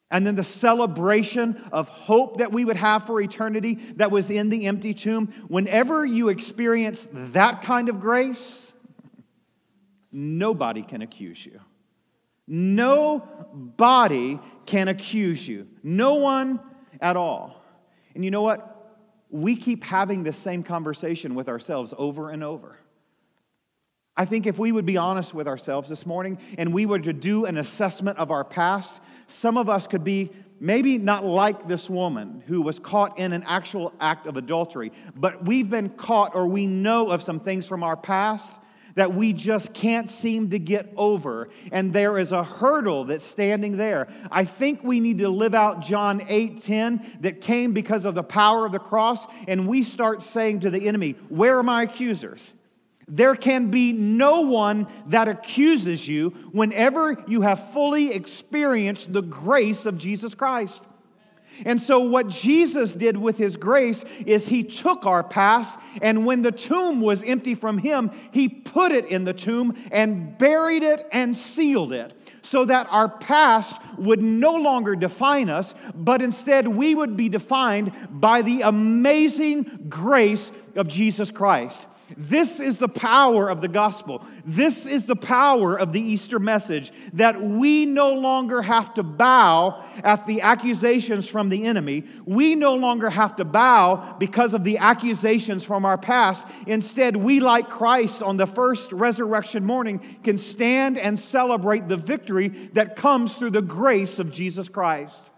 and 0.09 0.25
then 0.25 0.35
the 0.35 0.45
celebration 0.45 1.61
of 1.73 1.89
hope 1.89 2.37
that 2.37 2.53
we 2.53 2.63
would 2.63 2.77
have 2.77 3.05
for 3.05 3.19
eternity 3.19 3.73
that 3.97 4.09
was 4.09 4.29
in 4.29 4.47
the 4.47 4.65
empty 4.65 4.93
tomb, 4.93 5.27
whenever 5.49 6.05
you 6.05 6.29
experience 6.29 7.05
that 7.11 7.63
kind 7.63 7.89
of 7.89 7.99
grace, 7.99 8.71
nobody 10.09 10.83
can 10.83 11.01
accuse 11.01 11.45
you. 11.45 11.59
Nobody 12.47 14.39
can 14.65 14.87
accuse 14.87 15.45
you. 15.45 15.67
No 15.83 16.13
one 16.13 16.61
at 17.03 17.17
all. 17.17 17.61
And 18.15 18.25
you 18.25 18.31
know 18.31 18.41
what? 18.41 18.69
We 19.29 19.55
keep 19.55 19.83
having 19.83 20.23
this 20.23 20.37
same 20.37 20.63
conversation 20.63 21.35
with 21.35 21.49
ourselves 21.49 21.93
over 21.97 22.31
and 22.31 22.43
over. 22.43 22.77
I 24.15 24.25
think 24.25 24.45
if 24.45 24.59
we 24.59 24.71
would 24.71 24.85
be 24.85 24.97
honest 24.97 25.33
with 25.33 25.47
ourselves 25.47 25.89
this 25.89 26.05
morning 26.05 26.37
and 26.57 26.71
we 26.73 26.85
were 26.85 26.99
to 26.99 27.13
do 27.13 27.45
an 27.45 27.57
assessment 27.57 28.19
of 28.19 28.29
our 28.29 28.43
past, 28.43 29.01
some 29.27 29.57
of 29.57 29.69
us 29.69 29.87
could 29.87 30.03
be 30.03 30.31
maybe 30.59 30.99
not 30.99 31.25
like 31.25 31.67
this 31.67 31.89
woman 31.89 32.43
who 32.45 32.61
was 32.61 32.77
caught 32.77 33.17
in 33.17 33.33
an 33.33 33.43
actual 33.47 33.91
act 33.99 34.27
of 34.27 34.37
adultery, 34.37 34.91
but 35.15 35.45
we've 35.45 35.69
been 35.69 35.89
caught 35.89 36.35
or 36.35 36.45
we 36.45 36.67
know 36.67 37.09
of 37.09 37.23
some 37.23 37.39
things 37.39 37.65
from 37.65 37.83
our 37.83 37.97
past 37.97 38.53
that 38.95 39.13
we 39.13 39.33
just 39.33 39.73
can't 39.73 40.09
seem 40.09 40.49
to 40.51 40.59
get 40.59 40.91
over. 40.95 41.49
And 41.71 41.93
there 41.93 42.17
is 42.17 42.31
a 42.31 42.43
hurdle 42.43 43.05
that's 43.05 43.25
standing 43.25 43.77
there. 43.77 44.07
I 44.31 44.45
think 44.45 44.83
we 44.83 44.99
need 44.99 45.19
to 45.19 45.29
live 45.29 45.53
out 45.53 45.81
John 45.81 46.23
8 46.27 46.61
10 46.61 47.17
that 47.21 47.41
came 47.41 47.73
because 47.73 48.05
of 48.05 48.15
the 48.15 48.23
power 48.23 48.65
of 48.65 48.71
the 48.71 48.79
cross. 48.79 49.25
And 49.47 49.67
we 49.67 49.83
start 49.83 50.21
saying 50.21 50.61
to 50.61 50.69
the 50.69 50.87
enemy, 50.87 51.11
Where 51.29 51.57
are 51.57 51.63
my 51.63 51.83
accusers? 51.83 52.53
There 53.07 53.35
can 53.35 53.69
be 53.69 53.91
no 53.91 54.41
one 54.41 54.87
that 55.07 55.27
accuses 55.27 56.07
you 56.07 56.29
whenever 56.51 57.21
you 57.27 57.41
have 57.41 57.71
fully 57.73 58.13
experienced 58.13 59.11
the 59.11 59.21
grace 59.21 59.85
of 59.85 59.97
Jesus 59.97 60.33
Christ. 60.33 60.83
And 61.65 61.81
so, 61.81 61.99
what 61.99 62.27
Jesus 62.27 62.93
did 62.93 63.17
with 63.17 63.37
his 63.37 63.55
grace 63.55 64.03
is 64.25 64.47
he 64.47 64.63
took 64.63 65.05
our 65.05 65.23
past, 65.23 65.77
and 66.01 66.25
when 66.25 66.41
the 66.41 66.51
tomb 66.51 67.01
was 67.01 67.23
empty 67.23 67.55
from 67.55 67.77
him, 67.77 68.11
he 68.31 68.49
put 68.49 68.91
it 68.91 69.05
in 69.05 69.25
the 69.25 69.33
tomb 69.33 69.75
and 69.91 70.37
buried 70.37 70.83
it 70.83 71.07
and 71.11 71.35
sealed 71.35 71.93
it 71.93 72.13
so 72.41 72.65
that 72.65 72.87
our 72.91 73.07
past 73.07 73.75
would 73.97 74.21
no 74.21 74.55
longer 74.55 74.95
define 74.95 75.49
us, 75.49 75.73
but 75.95 76.21
instead 76.21 76.67
we 76.67 76.93
would 76.93 77.15
be 77.15 77.29
defined 77.29 77.91
by 78.09 78.41
the 78.41 78.61
amazing 78.61 79.85
grace 79.89 80.51
of 80.75 80.87
Jesus 80.87 81.31
Christ. 81.31 81.87
This 82.17 82.59
is 82.59 82.77
the 82.77 82.87
power 82.87 83.49
of 83.49 83.61
the 83.61 83.67
gospel. 83.67 84.25
This 84.45 84.85
is 84.85 85.05
the 85.05 85.15
power 85.15 85.77
of 85.77 85.93
the 85.93 86.01
Easter 86.01 86.39
message 86.39 86.91
that 87.13 87.41
we 87.41 87.85
no 87.85 88.13
longer 88.13 88.61
have 88.61 88.93
to 88.95 89.03
bow 89.03 89.83
at 90.03 90.25
the 90.25 90.41
accusations 90.41 91.27
from 91.27 91.49
the 91.49 91.65
enemy. 91.65 92.05
We 92.25 92.55
no 92.55 92.75
longer 92.75 93.09
have 93.09 93.35
to 93.37 93.45
bow 93.45 94.15
because 94.19 94.53
of 94.53 94.63
the 94.63 94.77
accusations 94.77 95.63
from 95.63 95.85
our 95.85 95.97
past. 95.97 96.47
Instead, 96.67 97.15
we, 97.15 97.39
like 97.39 97.69
Christ 97.69 98.21
on 98.21 98.37
the 98.37 98.47
first 98.47 98.91
resurrection 98.91 99.65
morning, 99.65 100.17
can 100.23 100.37
stand 100.37 100.97
and 100.97 101.19
celebrate 101.19 101.87
the 101.87 101.97
victory 101.97 102.69
that 102.73 102.95
comes 102.95 103.35
through 103.35 103.51
the 103.51 103.61
grace 103.61 104.19
of 104.19 104.31
Jesus 104.31 104.67
Christ. 104.69 105.31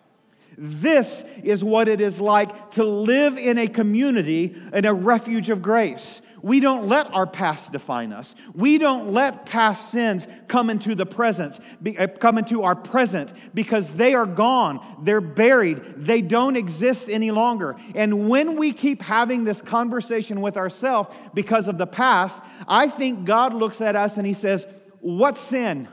This 0.57 1.23
is 1.43 1.63
what 1.63 1.87
it 1.87 2.01
is 2.01 2.19
like 2.19 2.71
to 2.71 2.83
live 2.83 3.37
in 3.37 3.57
a 3.57 3.67
community, 3.67 4.55
in 4.73 4.85
a 4.85 4.93
refuge 4.93 5.49
of 5.49 5.61
grace. 5.61 6.21
We 6.45 6.59
don't 6.59 6.87
let 6.87 7.11
our 7.11 7.25
past 7.25 7.71
define 7.71 8.13
us. 8.13 8.35
We 8.53 8.77
don't 8.77 9.11
let 9.11 9.47
past 9.47 9.89
sins 9.89 10.27
come 10.47 10.69
into 10.69 10.93
the 10.93 11.05
present, 11.07 11.59
uh, 11.97 12.05
come 12.05 12.37
into 12.37 12.61
our 12.61 12.75
present 12.75 13.31
because 13.55 13.93
they 13.93 14.13
are 14.13 14.27
gone. 14.27 14.79
They're 15.03 15.21
buried. 15.21 16.05
They 16.05 16.21
don't 16.21 16.55
exist 16.55 17.09
any 17.09 17.31
longer. 17.31 17.75
And 17.95 18.29
when 18.29 18.57
we 18.57 18.73
keep 18.73 19.01
having 19.01 19.43
this 19.43 19.59
conversation 19.59 20.39
with 20.39 20.55
ourselves 20.55 21.09
because 21.33 21.67
of 21.67 21.79
the 21.79 21.87
past, 21.87 22.39
I 22.67 22.89
think 22.89 23.25
God 23.25 23.55
looks 23.55 23.81
at 23.81 23.95
us 23.95 24.17
and 24.17 24.27
he 24.27 24.35
says, 24.35 24.67
"What 24.99 25.39
sin? 25.39 25.87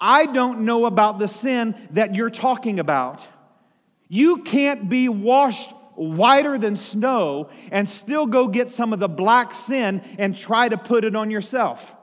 I 0.00 0.26
don't 0.26 0.60
know 0.60 0.86
about 0.86 1.18
the 1.18 1.28
sin 1.28 1.74
that 1.90 2.14
you're 2.14 2.30
talking 2.30 2.78
about. 2.78 3.26
You 4.14 4.42
can't 4.42 4.90
be 4.90 5.08
washed 5.08 5.70
whiter 5.94 6.58
than 6.58 6.76
snow 6.76 7.48
and 7.70 7.88
still 7.88 8.26
go 8.26 8.46
get 8.46 8.68
some 8.68 8.92
of 8.92 8.98
the 8.98 9.08
black 9.08 9.54
sin 9.54 10.02
and 10.18 10.36
try 10.36 10.68
to 10.68 10.76
put 10.76 11.04
it 11.04 11.16
on 11.16 11.30
yourself. 11.30 11.94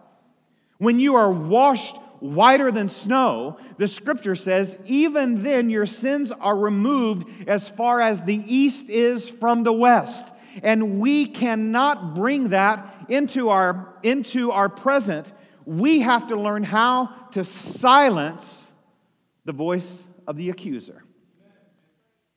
When 0.79 0.99
you 0.99 1.13
are 1.17 1.31
washed 1.31 1.95
whiter 2.19 2.71
than 2.71 2.89
snow, 2.89 3.59
the 3.77 3.87
scripture 3.87 4.35
says, 4.35 4.75
even 4.85 5.43
then 5.43 5.69
your 5.69 5.85
sins 5.85 6.31
are 6.31 6.57
removed 6.57 7.27
as 7.47 7.69
far 7.69 8.01
as 8.01 8.23
the 8.23 8.43
east 8.43 8.89
is 8.89 9.29
from 9.29 9.61
the 9.61 9.71
west. 9.71 10.25
And 10.63 10.99
we 10.99 11.27
cannot 11.27 12.15
bring 12.15 12.49
that 12.49 13.05
into 13.07 13.49
our, 13.49 13.93
into 14.01 14.49
our 14.49 14.67
present. 14.67 15.31
We 15.63 15.99
have 15.99 16.25
to 16.29 16.35
learn 16.35 16.63
how 16.63 17.13
to 17.33 17.43
silence 17.43 18.71
the 19.45 19.53
voice 19.53 20.07
of 20.25 20.37
the 20.37 20.49
accuser. 20.49 21.03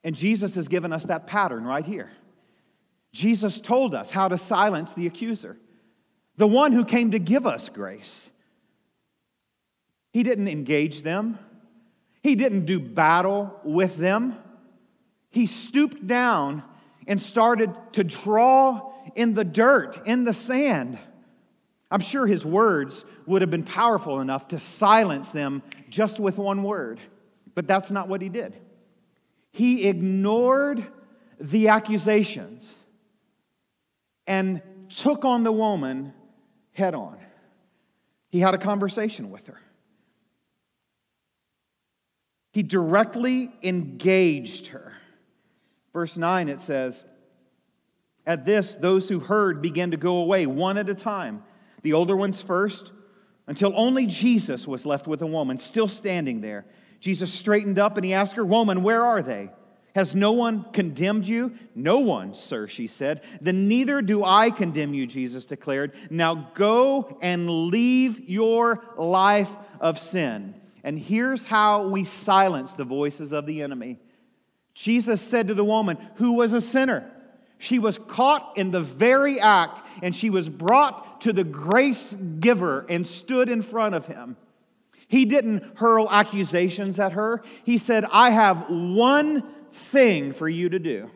And 0.05 0.17
Jesus 0.17 0.55
has 0.57 0.69
given 0.69 0.93
us 0.93 1.05
that 1.07 1.27
pattern 1.27 1.65
right 1.65 1.85
here. 1.85 2.11
Jesus 3.13 3.61
told 3.61 3.95
us 3.95 4.11
how 4.11 4.29
to 4.29 4.39
silence 4.39 4.95
the 4.95 5.07
accuser, 5.07 5.59
the 6.37 6.47
one 6.47 6.73
who 6.73 6.85
came 6.85 7.11
to 7.11 7.19
give 7.19 7.47
us 7.47 7.69
grace. 7.69 8.31
He 10.13 10.23
didn't 10.23 10.49
engage 10.49 11.03
them, 11.03 11.39
he 12.23 12.35
didn't 12.35 12.67
do 12.67 12.79
battle 12.81 13.59
with 13.65 13.97
them. 13.97 14.37
He 15.31 15.47
stooped 15.47 16.07
down 16.07 16.63
and 17.07 17.21
started 17.21 17.75
to 17.93 18.05
draw 18.05 18.93
in 19.15 19.35
the 19.35 19.45
dirt, 19.45 20.07
in 20.07 20.25
the 20.25 20.35
sand. 20.35 20.99
I'm 21.91 22.01
sure 22.01 22.27
his 22.27 22.45
words 22.45 23.05
would 23.27 23.43
have 23.43 23.51
been 23.51 23.65
powerful 23.65 24.21
enough 24.21 24.49
to 24.49 24.59
silence 24.59 25.33
them 25.33 25.63
just 25.89 26.21
with 26.21 26.39
one 26.39 26.63
word, 26.63 27.01
but 27.55 27.67
that's 27.67 27.91
not 27.91 28.09
what 28.09 28.23
he 28.23 28.29
did. 28.29 28.57
He 29.53 29.87
ignored 29.87 30.87
the 31.39 31.69
accusations 31.69 32.75
and 34.27 34.63
took 34.89 35.25
on 35.25 35.45
the 35.45 35.53
woman 35.53 36.15
head 36.73 36.95
on. 36.95 37.19
He 38.31 38.41
had 38.41 38.55
a 38.55 38.59
conversation 38.59 39.31
with 39.31 39.47
her. 39.47 39.61
He 42.53 42.63
directly 42.63 43.51
engaged 43.63 44.69
her. 44.69 44.95
Verse 45.93 46.17
9 46.17 46.49
it 46.49 46.61
says, 46.61 47.05
At 48.27 48.45
this, 48.45 48.75
those 48.75 49.09
who 49.09 49.21
heard 49.21 49.61
began 49.61 49.91
to 49.91 49.97
go 49.97 50.17
away 50.17 50.47
one 50.47 50.79
at 50.79 50.89
a 50.89 50.95
time, 50.95 51.43
the 51.83 51.93
older 51.93 52.17
ones 52.17 52.41
first, 52.41 52.93
until 53.47 53.73
only 53.75 54.07
Jesus 54.07 54.67
was 54.67 54.87
left 54.87 55.07
with 55.07 55.21
a 55.21 55.27
woman 55.27 55.59
still 55.59 55.89
standing 55.89 56.41
there. 56.41 56.65
Jesus 57.03 57.35
straightened 57.35 57.81
up 57.81 57.97
and 57.97 58.07
he 58.07 58.15
asked 58.15 58.37
her, 58.37 58.45
Woman, 58.45 58.85
where 58.85 59.05
are 59.05 59.23
they? 59.23 59.51
Has 59.97 60.15
no 60.15 60.31
one 60.31 60.65
condemned 60.73 61.27
you? 61.27 61.53
No 61.75 61.99
one, 61.99 62.33
sir, 62.35 62.69
she 62.69 62.87
said. 62.87 63.23
Then 63.41 63.67
neither 63.67 64.01
do 64.01 64.25
I 64.25 64.51
condemn 64.51 64.95
you, 64.95 65.09
Jesus 65.09 65.45
declared. 65.45 65.95
Now 66.11 66.53
go 66.55 67.19
and 67.21 67.51
leave 67.51 68.31
your 68.31 68.85
life 68.97 69.51
of 69.81 69.99
sin. 69.99 70.55
And 70.85 70.97
here's 70.97 71.45
how 71.45 71.89
we 71.89 72.05
silence 72.05 72.73
the 72.73 72.85
voices 72.85 73.33
of 73.33 73.47
the 73.47 73.63
enemy. 73.63 73.99
Jesus 74.73 75.21
said 75.21 75.49
to 75.49 75.55
the 75.55 75.65
woman 75.65 75.99
who 76.15 76.35
was 76.35 76.53
a 76.53 76.61
sinner, 76.61 77.11
she 77.59 77.81
was 77.81 77.99
caught 77.99 78.53
in 78.57 78.71
the 78.71 78.81
very 78.81 79.41
act, 79.41 79.85
and 80.03 80.15
she 80.15 80.31
was 80.31 80.49
brought 80.49 81.21
to 81.23 81.33
the 81.33 81.45
grace 81.45 82.15
giver 82.39 82.87
and 82.89 83.05
stood 83.05 83.49
in 83.49 83.61
front 83.61 83.97
of 83.97 84.07
him. 84.07 84.37
He 85.13 85.27
didn't 85.27 85.77
hurl 85.77 86.09
accusations 86.11 86.99
at 86.99 87.13
her. 87.13 87.43
He 87.65 87.77
said, 87.77 88.07
I 88.11 88.31
have 88.31 88.71
one 88.71 89.43
thing 89.71 90.33
for 90.33 90.49
you 90.49 90.71
to 90.71 90.79
do. 90.79 91.11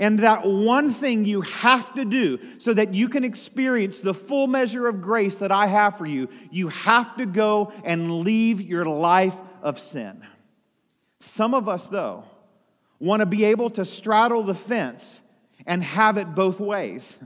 And 0.00 0.20
that 0.20 0.46
one 0.46 0.94
thing 0.94 1.26
you 1.26 1.42
have 1.42 1.92
to 1.96 2.06
do 2.06 2.38
so 2.58 2.72
that 2.72 2.94
you 2.94 3.06
can 3.10 3.24
experience 3.24 4.00
the 4.00 4.14
full 4.14 4.46
measure 4.46 4.88
of 4.88 5.02
grace 5.02 5.36
that 5.36 5.52
I 5.52 5.66
have 5.66 5.98
for 5.98 6.06
you, 6.06 6.30
you 6.50 6.68
have 6.68 7.18
to 7.18 7.26
go 7.26 7.70
and 7.84 8.20
leave 8.20 8.62
your 8.62 8.86
life 8.86 9.36
of 9.60 9.78
sin. 9.78 10.24
Some 11.20 11.52
of 11.52 11.68
us, 11.68 11.86
though, 11.86 12.24
want 12.98 13.20
to 13.20 13.26
be 13.26 13.44
able 13.44 13.68
to 13.70 13.84
straddle 13.84 14.42
the 14.42 14.54
fence 14.54 15.20
and 15.66 15.84
have 15.84 16.16
it 16.16 16.34
both 16.34 16.60
ways. 16.60 17.18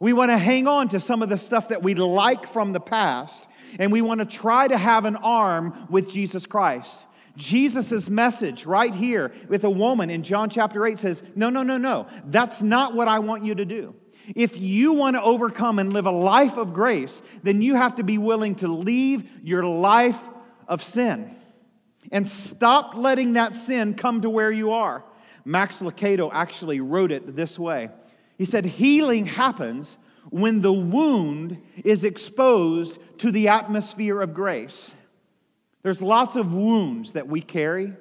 We 0.00 0.14
want 0.14 0.30
to 0.30 0.38
hang 0.38 0.66
on 0.66 0.88
to 0.88 1.00
some 1.00 1.20
of 1.22 1.28
the 1.28 1.36
stuff 1.36 1.68
that 1.68 1.82
we 1.82 1.94
like 1.94 2.48
from 2.48 2.72
the 2.72 2.80
past, 2.80 3.46
and 3.78 3.92
we 3.92 4.02
want 4.02 4.20
to 4.20 4.26
try 4.26 4.68
to 4.68 4.76
have 4.76 5.04
an 5.04 5.16
arm 5.16 5.86
with 5.90 6.10
Jesus 6.10 6.46
Christ. 6.46 7.04
Jesus' 7.36 8.08
message 8.08 8.66
right 8.66 8.94
here 8.94 9.32
with 9.48 9.64
a 9.64 9.70
woman 9.70 10.10
in 10.10 10.22
John 10.22 10.50
chapter 10.50 10.86
8 10.86 10.98
says, 10.98 11.22
No, 11.34 11.50
no, 11.50 11.62
no, 11.62 11.78
no. 11.78 12.06
That's 12.26 12.60
not 12.60 12.94
what 12.94 13.08
I 13.08 13.20
want 13.20 13.44
you 13.44 13.54
to 13.54 13.64
do. 13.64 13.94
If 14.36 14.60
you 14.60 14.92
want 14.92 15.16
to 15.16 15.22
overcome 15.22 15.78
and 15.78 15.92
live 15.92 16.06
a 16.06 16.12
life 16.12 16.56
of 16.56 16.72
grace, 16.72 17.22
then 17.42 17.62
you 17.62 17.74
have 17.74 17.96
to 17.96 18.02
be 18.02 18.18
willing 18.18 18.54
to 18.56 18.68
leave 18.68 19.28
your 19.42 19.64
life 19.64 20.20
of 20.68 20.82
sin 20.82 21.34
and 22.10 22.28
stop 22.28 22.94
letting 22.94 23.32
that 23.34 23.54
sin 23.54 23.94
come 23.94 24.22
to 24.22 24.30
where 24.30 24.52
you 24.52 24.72
are. 24.72 25.04
Max 25.44 25.80
Lucado 25.80 26.30
actually 26.32 26.80
wrote 26.80 27.10
it 27.10 27.34
this 27.34 27.58
way 27.58 27.90
He 28.38 28.44
said, 28.44 28.64
Healing 28.64 29.26
happens 29.26 29.96
when 30.30 30.60
the 30.60 30.72
wound 30.72 31.60
is 31.84 32.04
exposed 32.04 32.98
to 33.18 33.30
the 33.30 33.48
atmosphere 33.48 34.20
of 34.20 34.34
grace. 34.34 34.94
There's 35.82 36.00
lots 36.00 36.36
of 36.36 36.52
wounds 36.52 37.12
that 37.12 37.28
we 37.28 37.40
carry, 37.40 37.92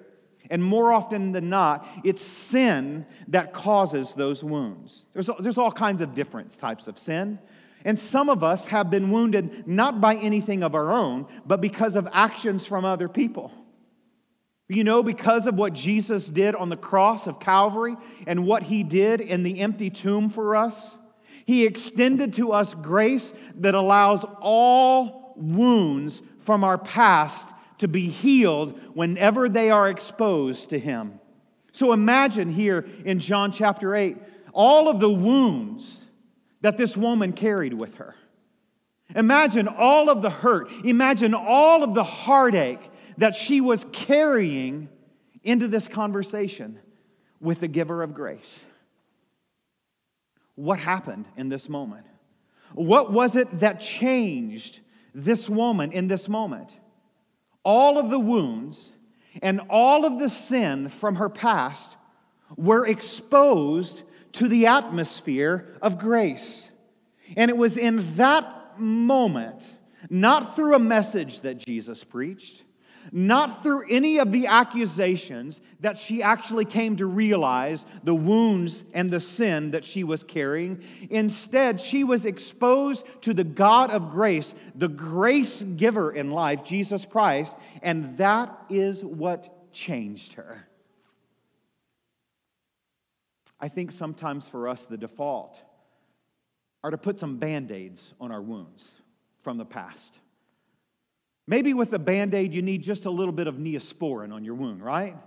and 0.50 0.64
more 0.64 0.92
often 0.92 1.32
than 1.32 1.50
not, 1.50 1.88
it's 2.04 2.22
sin 2.22 3.06
that 3.30 3.54
causes 3.54 4.14
those 4.14 4.44
wounds. 4.44 5.06
There's, 5.14 5.30
there's 5.40 5.58
all 5.58 5.72
kinds 5.72 6.02
of 6.02 6.14
different 6.14 6.58
types 6.58 6.88
of 6.88 7.00
sin. 7.00 7.40
And 7.84 7.98
some 7.98 8.30
of 8.30 8.44
us 8.44 8.66
have 8.66 8.92
been 8.92 9.10
wounded 9.10 9.68
not 9.68 10.00
by 10.00 10.16
anything 10.16 10.62
of 10.62 10.76
our 10.76 10.92
own, 10.92 11.26
but 11.46 11.62
because 11.62 11.96
of 11.96 12.08
actions 12.12 12.66
from 12.66 12.86
other 12.86 13.10
people. 13.10 13.52
You 14.68 14.84
know, 14.84 15.04
because 15.04 15.48
of 15.48 15.56
what 15.56 15.74
Jesus 15.74 16.28
did 16.28 16.56
on 16.56 16.70
the 16.70 16.78
cross 16.78 17.28
of 17.28 17.40
Calvary 17.40 17.98
and 18.28 18.46
what 18.46 18.64
he 18.64 18.84
did 18.84 19.20
in 19.20 19.44
the 19.44 19.60
empty 19.60 19.90
tomb 19.90 20.30
for 20.30 20.56
us, 20.56 20.98
he 21.46 21.66
extended 21.66 22.34
to 22.34 22.52
us 22.52 22.74
grace 22.74 23.34
that 23.56 23.76
allows 23.76 24.24
all 24.40 25.34
wounds 25.36 26.22
from 26.40 26.64
our 26.64 26.78
past 26.78 27.50
to 27.80 27.88
be 27.88 28.10
healed 28.10 28.80
whenever 28.94 29.50
they 29.50 29.72
are 29.72 29.90
exposed 29.90 30.70
to 30.70 30.80
Him. 30.80 31.20
So 31.72 31.94
imagine 31.94 32.52
here 32.52 32.86
in 33.06 33.20
John 33.20 33.52
chapter 33.52 33.96
8 33.96 34.18
all 34.54 34.88
of 34.88 35.00
the 35.00 35.10
wounds 35.10 36.02
that 36.62 36.78
this 36.78 36.96
woman 36.96 37.34
carried 37.34 37.74
with 37.74 37.96
her. 37.96 38.16
Imagine 39.16 39.68
all 39.68 40.10
of 40.10 40.22
the 40.22 40.30
hurt. 40.30 40.72
Imagine 40.84 41.34
all 41.34 41.84
of 41.84 41.94
the 41.94 42.04
heartache 42.04 42.92
that 43.18 43.36
she 43.36 43.62
was 43.62 43.86
carrying 43.92 44.90
into 45.44 45.68
this 45.68 45.88
conversation 45.88 46.80
with 47.40 47.62
the 47.62 47.68
giver 47.68 48.04
of 48.04 48.14
grace. 48.14 48.64
What 50.56 50.80
happened 50.80 51.26
in 51.38 51.50
this 51.50 51.70
moment? 51.70 52.06
What 52.74 53.12
was 53.12 53.36
it 53.36 53.60
that 53.60 53.82
changed 53.82 54.80
this 55.14 55.50
woman 55.50 55.92
in 55.92 56.08
this 56.08 56.30
moment? 56.30 56.78
all 57.64 57.98
of 57.98 58.10
the 58.10 58.20
wounds 58.20 58.92
and 59.42 59.62
all 59.70 60.06
of 60.06 60.20
the 60.20 60.30
sin 60.30 60.90
from 60.90 61.16
her 61.16 61.30
past 61.30 61.96
were 62.58 62.86
exposed 62.86 64.04
to 64.34 64.48
the 64.48 64.68
atmosphere 64.68 65.78
of 65.82 65.98
grace. 65.98 66.70
And 67.36 67.50
it 67.50 67.58
was 67.58 67.78
in 67.78 68.16
that 68.16 68.80
moment, 68.80 69.66
not 70.10 70.56
through 70.56 70.76
a 70.76 70.80
message 70.80 71.42
that 71.42 71.58
Jesus 71.58 72.04
preached, 72.04 72.64
not 73.12 73.64
through 73.64 73.86
any 73.90 74.18
of 74.18 74.32
the 74.32 74.48
accusations 74.48 75.62
that 75.80 75.98
she 75.98 76.22
actually 76.22 76.66
came 76.66 76.96
to 76.98 77.06
realize 77.06 77.86
the 78.04 78.16
wounds 78.16 78.84
and 78.94 79.12
the 79.12 79.20
sin 79.20 79.72
that 79.72 79.86
she 79.86 80.04
was 80.04 80.24
carrying. 80.24 80.84
Instead, 81.10 81.82
she 81.82 82.04
was 82.04 82.26
exposed 82.26 83.06
to 83.22 83.34
the 83.34 83.44
God 83.44 83.92
of 83.92 84.12
grace, 84.12 84.54
the 84.76 84.88
grace 84.88 85.62
giver 85.64 86.12
in 86.12 86.32
life, 86.32 86.64
Jesus 86.64 87.06
Christ, 87.06 87.58
and 87.82 88.18
that 88.18 88.66
is 88.70 89.04
what 89.04 89.74
changed 89.74 90.34
her. 90.34 90.68
I 93.60 93.68
think 93.68 93.92
sometimes 93.92 94.48
for 94.48 94.68
us, 94.68 94.84
the 94.84 94.98
default 94.98 95.62
are 96.84 96.92
to 96.92 96.98
put 96.98 97.20
some 97.20 97.38
band 97.38 97.72
aids 97.72 98.14
on 98.20 98.32
our 98.32 98.42
wounds 98.42 98.96
from 99.44 99.58
the 99.58 99.66
past. 99.66 100.20
Maybe 101.48 101.74
with 101.74 101.94
a 101.94 102.00
band 102.00 102.34
aid, 102.34 102.54
you 102.54 102.62
need 102.62 102.84
just 102.84 103.06
a 103.06 103.10
little 103.10 103.34
bit 103.34 103.48
of 103.48 103.56
neosporin 103.56 104.34
on 104.34 104.44
your 104.44 104.56
wound, 104.56 104.84
right? 104.84 105.18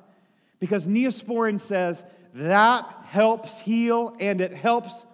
Because 0.61 0.87
neosporin 0.87 1.61
says 1.61 2.03
that 2.35 2.87
helps 3.05 3.59
heal 3.59 4.17
and 4.21 4.41
it 4.41 4.53
helps 4.53 5.05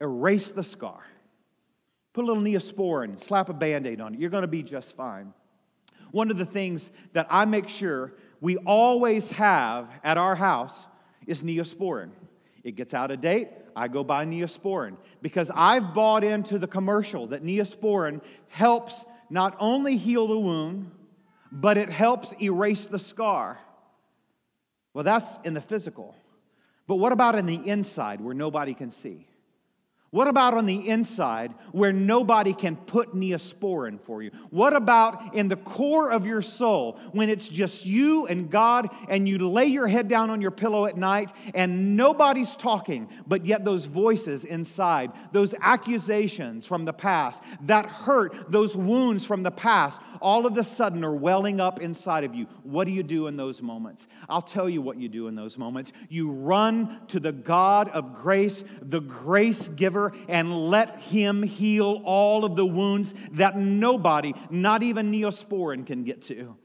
erase 0.00 0.48
the 0.48 0.64
scar. 0.64 1.02
Put 2.12 2.24
a 2.24 2.26
little 2.26 2.42
neosporin, 2.42 3.22
slap 3.22 3.48
a 3.48 3.52
band 3.52 3.86
aid 3.86 4.00
on 4.00 4.14
it. 4.14 4.20
You're 4.20 4.30
going 4.30 4.42
to 4.42 4.48
be 4.48 4.62
just 4.62 4.96
fine. 4.96 5.34
One 6.10 6.30
of 6.30 6.38
the 6.38 6.46
things 6.46 6.90
that 7.12 7.26
I 7.28 7.44
make 7.44 7.68
sure 7.68 8.14
we 8.40 8.56
always 8.56 9.30
have 9.30 9.88
at 10.02 10.16
our 10.16 10.34
house 10.34 10.86
is 11.26 11.42
neosporin. 11.42 12.10
It 12.64 12.74
gets 12.74 12.94
out 12.94 13.10
of 13.10 13.20
date, 13.20 13.48
I 13.76 13.88
go 13.88 14.02
buy 14.02 14.24
neosporin 14.24 14.96
because 15.20 15.50
I've 15.54 15.94
bought 15.94 16.24
into 16.24 16.58
the 16.58 16.66
commercial 16.66 17.26
that 17.28 17.44
neosporin 17.44 18.22
helps 18.48 19.04
not 19.30 19.56
only 19.58 19.96
heal 19.96 20.26
the 20.28 20.38
wound, 20.38 20.90
but 21.50 21.76
it 21.76 21.90
helps 21.90 22.34
erase 22.40 22.86
the 22.86 22.98
scar. 22.98 23.58
Well, 24.94 25.04
that's 25.04 25.38
in 25.44 25.54
the 25.54 25.60
physical. 25.60 26.14
But 26.86 26.96
what 26.96 27.12
about 27.12 27.34
in 27.34 27.46
the 27.46 27.60
inside 27.68 28.20
where 28.20 28.34
nobody 28.34 28.74
can 28.74 28.90
see? 28.90 29.26
What 30.16 30.28
about 30.28 30.54
on 30.54 30.64
the 30.64 30.88
inside 30.88 31.52
where 31.72 31.92
nobody 31.92 32.54
can 32.54 32.76
put 32.76 33.14
neosporin 33.14 34.00
for 34.00 34.22
you? 34.22 34.30
What 34.48 34.74
about 34.74 35.34
in 35.34 35.48
the 35.48 35.56
core 35.56 36.10
of 36.10 36.24
your 36.24 36.40
soul 36.40 36.98
when 37.12 37.28
it's 37.28 37.46
just 37.46 37.84
you 37.84 38.26
and 38.26 38.50
God 38.50 38.88
and 39.10 39.28
you 39.28 39.36
lay 39.46 39.66
your 39.66 39.86
head 39.86 40.08
down 40.08 40.30
on 40.30 40.40
your 40.40 40.52
pillow 40.52 40.86
at 40.86 40.96
night 40.96 41.32
and 41.54 41.98
nobody's 41.98 42.54
talking, 42.54 43.10
but 43.26 43.44
yet 43.44 43.62
those 43.62 43.84
voices 43.84 44.44
inside, 44.44 45.12
those 45.32 45.54
accusations 45.60 46.64
from 46.64 46.86
the 46.86 46.94
past, 46.94 47.42
that 47.60 47.84
hurt, 47.84 48.50
those 48.50 48.74
wounds 48.74 49.22
from 49.22 49.42
the 49.42 49.50
past, 49.50 50.00
all 50.22 50.46
of 50.46 50.56
a 50.56 50.64
sudden 50.64 51.04
are 51.04 51.14
welling 51.14 51.60
up 51.60 51.78
inside 51.78 52.24
of 52.24 52.34
you? 52.34 52.46
What 52.62 52.86
do 52.86 52.90
you 52.90 53.02
do 53.02 53.26
in 53.26 53.36
those 53.36 53.60
moments? 53.60 54.06
I'll 54.30 54.40
tell 54.40 54.66
you 54.66 54.80
what 54.80 54.96
you 54.96 55.10
do 55.10 55.28
in 55.28 55.34
those 55.34 55.58
moments. 55.58 55.92
You 56.08 56.30
run 56.30 57.02
to 57.08 57.20
the 57.20 57.32
God 57.32 57.90
of 57.90 58.14
grace, 58.14 58.64
the 58.80 59.00
grace 59.00 59.68
giver 59.68 60.05
and 60.28 60.68
let 60.68 60.96
him 61.02 61.42
heal 61.42 62.02
all 62.04 62.44
of 62.44 62.56
the 62.56 62.66
wounds 62.66 63.14
that 63.32 63.56
nobody, 63.58 64.34
not 64.50 64.82
even 64.82 65.12
Neosporin, 65.12 65.86
can 65.86 66.04
get 66.04 66.22
to. 66.22 66.56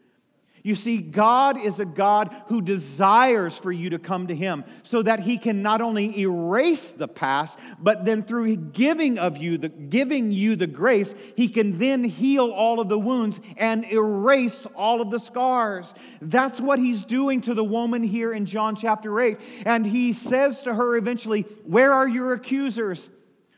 You 0.64 0.76
see, 0.76 0.98
God 0.98 1.60
is 1.60 1.80
a 1.80 1.86
God 1.86 2.36
who 2.48 2.62
desires 2.62 3.58
for 3.58 3.72
you 3.72 3.92
to 3.92 4.00
come 4.00 4.28
to 4.28 4.36
Him 4.36 4.64
so 4.84 5.02
that 5.02 5.22
He 5.22 5.38
can 5.38 5.64
not 5.64 5.82
only 5.82 6.20
erase 6.20 6.92
the 6.92 7.08
past, 7.08 7.58
but 7.80 8.06
then 8.06 8.22
through 8.24 8.56
giving 8.56 9.18
of 9.18 9.38
you 9.38 9.58
the 9.58 9.70
giving 9.70 10.32
you 10.32 10.56
the 10.56 10.68
grace, 10.68 11.16
He 11.36 11.48
can 11.48 11.80
then 11.80 12.04
heal 12.04 12.52
all 12.52 12.80
of 12.80 12.90
the 12.90 13.00
wounds 13.00 13.40
and 13.58 13.86
erase 13.86 14.68
all 14.76 15.02
of 15.02 15.10
the 15.10 15.20
scars. 15.20 15.96
That's 16.22 16.62
what 16.62 16.78
He's 16.78 17.06
doing 17.06 17.42
to 17.42 17.54
the 17.54 17.64
woman 17.64 18.04
here 18.04 18.32
in 18.32 18.46
John 18.46 18.76
chapter 18.76 19.20
8. 19.20 19.40
And 19.66 19.86
He 19.86 20.14
says 20.14 20.62
to 20.64 20.76
her 20.76 20.96
eventually, 20.96 21.42
Where 21.64 21.92
are 21.92 22.08
your 22.08 22.34
accusers? 22.34 23.10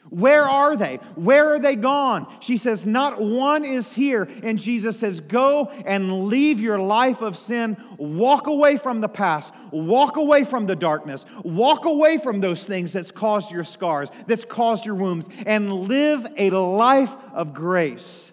Where 0.09 0.43
are 0.43 0.75
they? 0.75 0.97
Where 1.15 1.53
are 1.53 1.59
they 1.59 1.75
gone? 1.75 2.27
She 2.41 2.57
says, 2.57 2.85
Not 2.85 3.21
one 3.21 3.63
is 3.63 3.93
here. 3.93 4.29
And 4.43 4.59
Jesus 4.59 4.99
says, 4.99 5.21
Go 5.21 5.67
and 5.85 6.27
leave 6.27 6.59
your 6.59 6.79
life 6.79 7.21
of 7.21 7.37
sin. 7.37 7.77
Walk 7.97 8.47
away 8.47 8.77
from 8.77 9.01
the 9.01 9.07
past. 9.07 9.53
Walk 9.71 10.17
away 10.17 10.43
from 10.43 10.65
the 10.65 10.75
darkness. 10.75 11.25
Walk 11.43 11.85
away 11.85 12.17
from 12.17 12.41
those 12.41 12.65
things 12.65 12.93
that's 12.93 13.11
caused 13.11 13.49
your 13.49 13.63
scars, 13.63 14.09
that's 14.27 14.45
caused 14.45 14.85
your 14.85 14.95
wounds, 14.95 15.27
and 15.45 15.71
live 15.71 16.27
a 16.37 16.49
life 16.49 17.15
of 17.33 17.53
grace. 17.53 18.32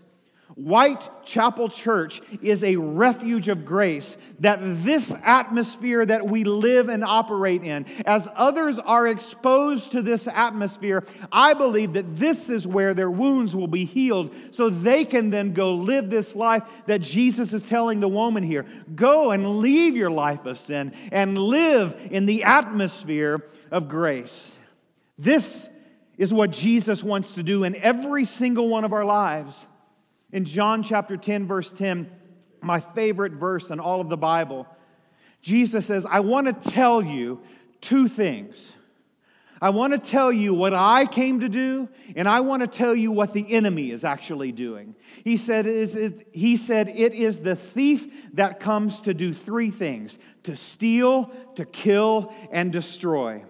Whitechapel 0.65 1.71
Church 1.71 2.21
is 2.43 2.63
a 2.63 2.77
refuge 2.77 3.49
of 3.49 3.65
grace 3.65 4.17
that 4.41 4.61
this 4.85 5.15
atmosphere 5.23 6.05
that 6.05 6.27
we 6.27 6.45
live 6.45 6.89
and 6.89 7.05
operate 7.05 7.63
in, 7.63 7.87
as 8.05 8.29
others 8.35 8.79
are 8.79 9.07
exposed 9.07 9.93
to 9.93 10.03
this 10.03 10.27
atmosphere, 10.27 11.05
I 11.33 11.55
believe 11.55 11.95
that 11.95 12.17
this 12.17 12.51
is 12.51 12.67
where 12.67 12.95
their 12.95 13.11
wounds 13.11 13.57
will 13.57 13.69
be 13.69 13.85
healed 13.85 14.35
so 14.51 14.69
they 14.69 15.05
can 15.05 15.31
then 15.31 15.55
go 15.55 15.75
live 15.75 16.11
this 16.11 16.35
life 16.35 16.63
that 16.87 17.01
Jesus 17.01 17.53
is 17.53 17.67
telling 17.67 18.01
the 18.01 18.09
woman 18.09 18.43
here. 18.43 18.67
Go 18.95 19.31
and 19.31 19.59
leave 19.59 19.97
your 19.97 20.11
life 20.11 20.45
of 20.47 20.59
sin 20.59 20.93
and 21.11 21.39
live 21.39 21.99
in 22.11 22.27
the 22.27 22.45
atmosphere 22.45 23.47
of 23.71 23.89
grace. 23.89 24.53
This 25.19 25.69
is 26.19 26.33
what 26.33 26.51
Jesus 26.51 27.03
wants 27.03 27.33
to 27.35 27.43
do 27.43 27.65
in 27.65 27.75
every 27.77 28.27
single 28.27 28.69
one 28.69 28.85
of 28.85 28.93
our 28.93 29.05
lives. 29.05 29.67
In 30.33 30.45
John 30.45 30.83
chapter 30.83 31.17
10, 31.17 31.47
verse 31.47 31.71
10, 31.73 32.11
my 32.63 32.81
favorite 32.81 33.33
verse 33.33 33.71
in 33.71 33.81
all 33.81 34.01
of 34.01 34.09
the 34.09 34.17
Bible, 34.17 34.67
Jesus 35.43 35.87
says, 35.87 36.07
I 36.07 36.21
want 36.21 36.47
to 36.47 36.71
tell 36.71 37.03
you 37.03 37.41
two 37.81 38.09
things. 38.09 38.73
I 39.63 39.71
want 39.71 39.93
to 39.93 39.99
tell 39.99 40.33
you 40.33 40.55
what 40.55 40.73
I 40.73 41.05
came 41.05 41.41
to 41.41 41.49
do, 41.49 41.89
and 42.17 42.27
I 42.27 42.41
want 42.41 42.63
to 42.63 42.67
tell 42.67 42.95
you 42.95 43.13
what 43.13 43.35
the 43.35 43.53
enemy 43.53 43.91
is 43.91 44.05
actually 44.05 44.53
doing. 44.53 44.95
He 45.23 45.37
said, 45.37 45.67
he 46.33 46.57
said, 46.57 46.89
It 46.89 47.13
is 47.13 47.39
the 47.39 47.57
thief 47.57 48.33
that 48.35 48.59
comes 48.59 49.03
to 49.03 49.13
do 49.13 49.35
three 49.35 49.71
things 49.71 50.19
to 50.45 50.57
steal, 50.57 51.31
to 51.57 51.67
kill, 51.67 52.33
and 52.51 52.73
destroy. 52.73 53.45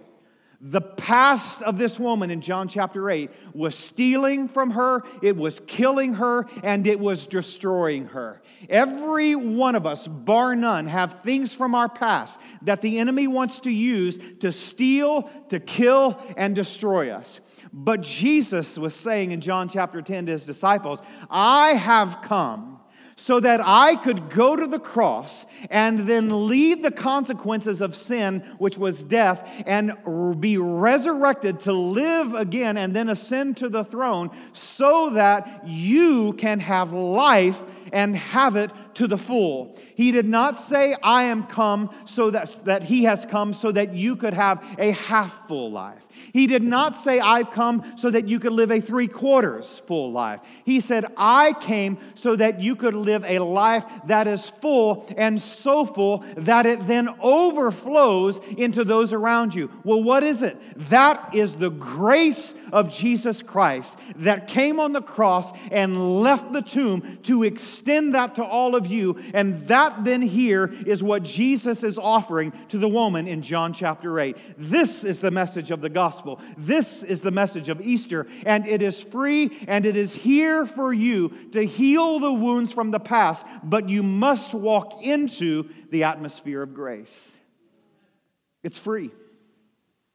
The 0.63 0.81
past 0.81 1.63
of 1.63 1.79
this 1.79 1.97
woman 1.97 2.29
in 2.29 2.41
John 2.41 2.67
chapter 2.67 3.09
8 3.09 3.31
was 3.55 3.75
stealing 3.75 4.47
from 4.47 4.69
her, 4.71 5.01
it 5.23 5.35
was 5.35 5.59
killing 5.65 6.13
her, 6.15 6.45
and 6.61 6.85
it 6.85 6.99
was 6.99 7.25
destroying 7.25 8.05
her. 8.09 8.43
Every 8.69 9.33
one 9.33 9.73
of 9.73 9.87
us, 9.87 10.07
bar 10.07 10.55
none, 10.55 10.85
have 10.85 11.23
things 11.23 11.51
from 11.51 11.73
our 11.73 11.89
past 11.89 12.39
that 12.61 12.81
the 12.81 12.99
enemy 12.99 13.25
wants 13.25 13.61
to 13.61 13.71
use 13.71 14.19
to 14.41 14.51
steal, 14.51 15.31
to 15.49 15.59
kill, 15.59 16.21
and 16.37 16.55
destroy 16.55 17.09
us. 17.09 17.39
But 17.73 18.01
Jesus 18.01 18.77
was 18.77 18.93
saying 18.93 19.31
in 19.31 19.41
John 19.41 19.67
chapter 19.67 19.99
10 19.99 20.27
to 20.27 20.33
his 20.33 20.45
disciples, 20.45 21.01
I 21.27 21.69
have 21.73 22.21
come 22.21 22.70
so 23.21 23.39
that 23.39 23.61
I 23.63 23.97
could 23.97 24.31
go 24.31 24.55
to 24.55 24.65
the 24.65 24.79
cross 24.79 25.45
and 25.69 26.09
then 26.09 26.47
leave 26.47 26.81
the 26.81 26.89
consequences 26.89 27.79
of 27.79 27.95
sin, 27.95 28.39
which 28.57 28.79
was 28.79 29.03
death, 29.03 29.47
and 29.67 29.93
be 30.39 30.57
resurrected 30.57 31.59
to 31.61 31.71
live 31.71 32.33
again 32.33 32.77
and 32.77 32.95
then 32.95 33.09
ascend 33.09 33.57
to 33.57 33.69
the 33.69 33.83
throne, 33.83 34.31
so 34.53 35.11
that 35.11 35.67
you 35.67 36.33
can 36.33 36.59
have 36.61 36.93
life 36.93 37.61
and 37.93 38.17
have 38.17 38.55
it 38.55 38.71
to 38.95 39.05
the 39.05 39.19
full. 39.19 39.77
He 39.93 40.11
did 40.11 40.25
not 40.25 40.57
say, 40.57 40.95
I 41.03 41.23
am 41.23 41.43
come 41.43 41.91
so 42.05 42.31
that, 42.31 42.59
that 42.65 42.83
he 42.85 43.03
has 43.03 43.25
come 43.25 43.53
so 43.53 43.71
that 43.71 43.93
you 43.93 44.15
could 44.15 44.33
have 44.33 44.65
a 44.79 44.91
half 44.91 45.47
full 45.47 45.71
life. 45.71 46.07
He 46.33 46.47
did 46.47 46.63
not 46.63 46.95
say, 46.95 47.19
I've 47.19 47.51
come 47.51 47.83
so 47.97 48.09
that 48.09 48.27
you 48.27 48.39
could 48.39 48.53
live 48.53 48.71
a 48.71 48.79
three 48.79 49.07
quarters 49.07 49.81
full 49.85 50.11
life. 50.11 50.39
He 50.63 50.79
said, 50.79 51.05
I 51.17 51.53
came 51.53 51.97
so 52.15 52.35
that 52.35 52.61
you 52.61 52.75
could 52.75 52.93
live 52.93 53.23
a 53.25 53.39
life 53.39 53.85
that 54.07 54.27
is 54.27 54.47
full 54.47 55.05
and 55.17 55.41
so 55.41 55.85
full 55.85 56.23
that 56.37 56.65
it 56.65 56.87
then 56.87 57.09
overflows 57.19 58.39
into 58.57 58.83
those 58.83 59.13
around 59.13 59.53
you. 59.53 59.69
Well, 59.83 60.01
what 60.01 60.23
is 60.23 60.41
it? 60.41 60.57
That 60.89 61.35
is 61.35 61.55
the 61.55 61.69
grace 61.69 62.53
of 62.71 62.91
Jesus 62.91 63.41
Christ 63.41 63.97
that 64.17 64.47
came 64.47 64.79
on 64.79 64.93
the 64.93 65.01
cross 65.01 65.51
and 65.71 66.21
left 66.21 66.53
the 66.53 66.61
tomb 66.61 67.19
to 67.23 67.43
extend 67.43 68.15
that 68.15 68.35
to 68.35 68.43
all 68.43 68.75
of 68.75 68.87
you. 68.87 69.21
And 69.33 69.67
that 69.67 70.05
then 70.05 70.21
here 70.21 70.73
is 70.85 71.03
what 71.03 71.23
Jesus 71.23 71.83
is 71.83 71.97
offering 71.97 72.53
to 72.69 72.77
the 72.77 72.87
woman 72.87 73.27
in 73.27 73.41
John 73.41 73.73
chapter 73.73 74.19
8. 74.19 74.37
This 74.57 75.03
is 75.03 75.19
the 75.19 75.31
message 75.31 75.71
of 75.71 75.81
the 75.81 75.89
gospel 75.89 76.20
gospel. 76.21 76.39
This 76.57 77.01
is 77.03 77.21
the 77.21 77.31
message 77.31 77.69
of 77.69 77.81
Easter, 77.81 78.27
and 78.45 78.67
it 78.67 78.81
is 78.81 79.01
free 79.01 79.65
and 79.67 79.85
it 79.85 79.95
is 79.95 80.13
here 80.13 80.65
for 80.65 80.93
you 80.93 81.29
to 81.53 81.65
heal 81.65 82.19
the 82.19 82.31
wounds 82.31 82.71
from 82.71 82.91
the 82.91 82.99
past, 82.99 83.45
but 83.63 83.89
you 83.89 84.03
must 84.03 84.53
walk 84.53 85.01
into 85.01 85.69
the 85.89 86.03
atmosphere 86.03 86.61
of 86.61 86.73
grace. 86.73 87.31
It's 88.63 88.77
free, 88.77 89.11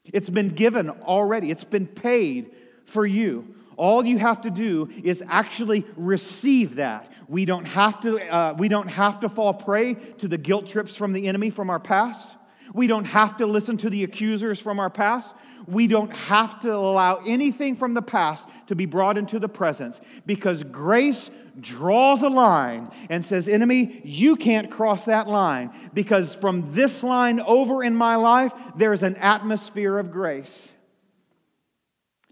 it's 0.05 0.29
been 0.29 0.51
given 0.51 0.91
already, 0.91 1.51
it's 1.51 1.65
been 1.65 1.87
paid 1.87 2.53
for 2.85 3.05
you. 3.05 3.55
All 3.77 4.07
you 4.07 4.19
have 4.19 4.43
to 4.43 4.51
do 4.51 4.89
is 5.05 5.23
actually 5.29 5.85
receive 5.97 6.77
that. 6.77 7.11
We 7.29 7.45
don't 7.45 7.67
have 7.67 8.01
to, 8.03 8.19
uh, 8.19 8.55
we 8.57 8.69
don't 8.69 8.89
have 8.89 9.21
to 9.21 9.29
fall 9.29 9.53
prey 9.53 9.95
to 9.95 10.29
the 10.29 10.39
guilt 10.39 10.67
trips 10.67 10.95
from 10.95 11.13
the 11.13 11.27
enemy 11.27 11.51
from 11.51 11.69
our 11.69 11.81
past. 11.81 12.31
We 12.73 12.87
don't 12.87 13.05
have 13.05 13.37
to 13.39 13.47
listen 13.47 13.77
to 13.79 13.91
the 13.91 14.05
accusers 14.05 14.59
from 14.59 14.79
our 14.79 14.91
past. 14.91 15.35
We 15.67 15.87
don't 15.87 16.15
have 16.15 16.61
to 16.61 16.73
allow 16.75 17.17
anything 17.27 17.77
from 17.77 17.95
the 17.95 18.03
past 18.03 18.49
to 18.69 18.75
be 18.75 18.87
brought 18.87 19.19
into 19.19 19.39
the 19.39 19.49
presence 19.49 20.01
because 20.25 20.63
grace 20.63 21.31
draws 21.61 22.23
a 22.23 22.29
line 22.29 22.91
and 23.09 23.25
says, 23.25 23.49
Enemy, 23.49 24.03
you 24.05 24.37
can't 24.37 24.71
cross 24.71 25.07
that 25.07 25.29
line 25.29 25.73
because 25.95 26.35
from 26.35 26.73
this 26.75 27.03
line 27.03 27.41
over 27.41 27.83
in 27.83 27.95
my 27.95 28.17
life, 28.17 28.53
there's 28.77 29.03
an 29.03 29.17
atmosphere 29.17 29.99
of 29.99 30.11
grace. 30.11 30.71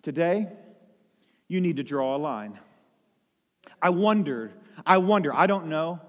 Today, 0.02 0.48
you 1.48 1.60
need 1.60 1.76
to 1.76 1.82
draw 1.82 2.16
a 2.16 2.18
line. 2.18 2.58
I 3.80 3.90
wondered, 3.90 4.52
I 4.86 4.98
wonder, 4.98 5.34
I 5.34 5.46
don't 5.46 5.66
know, 5.66 6.00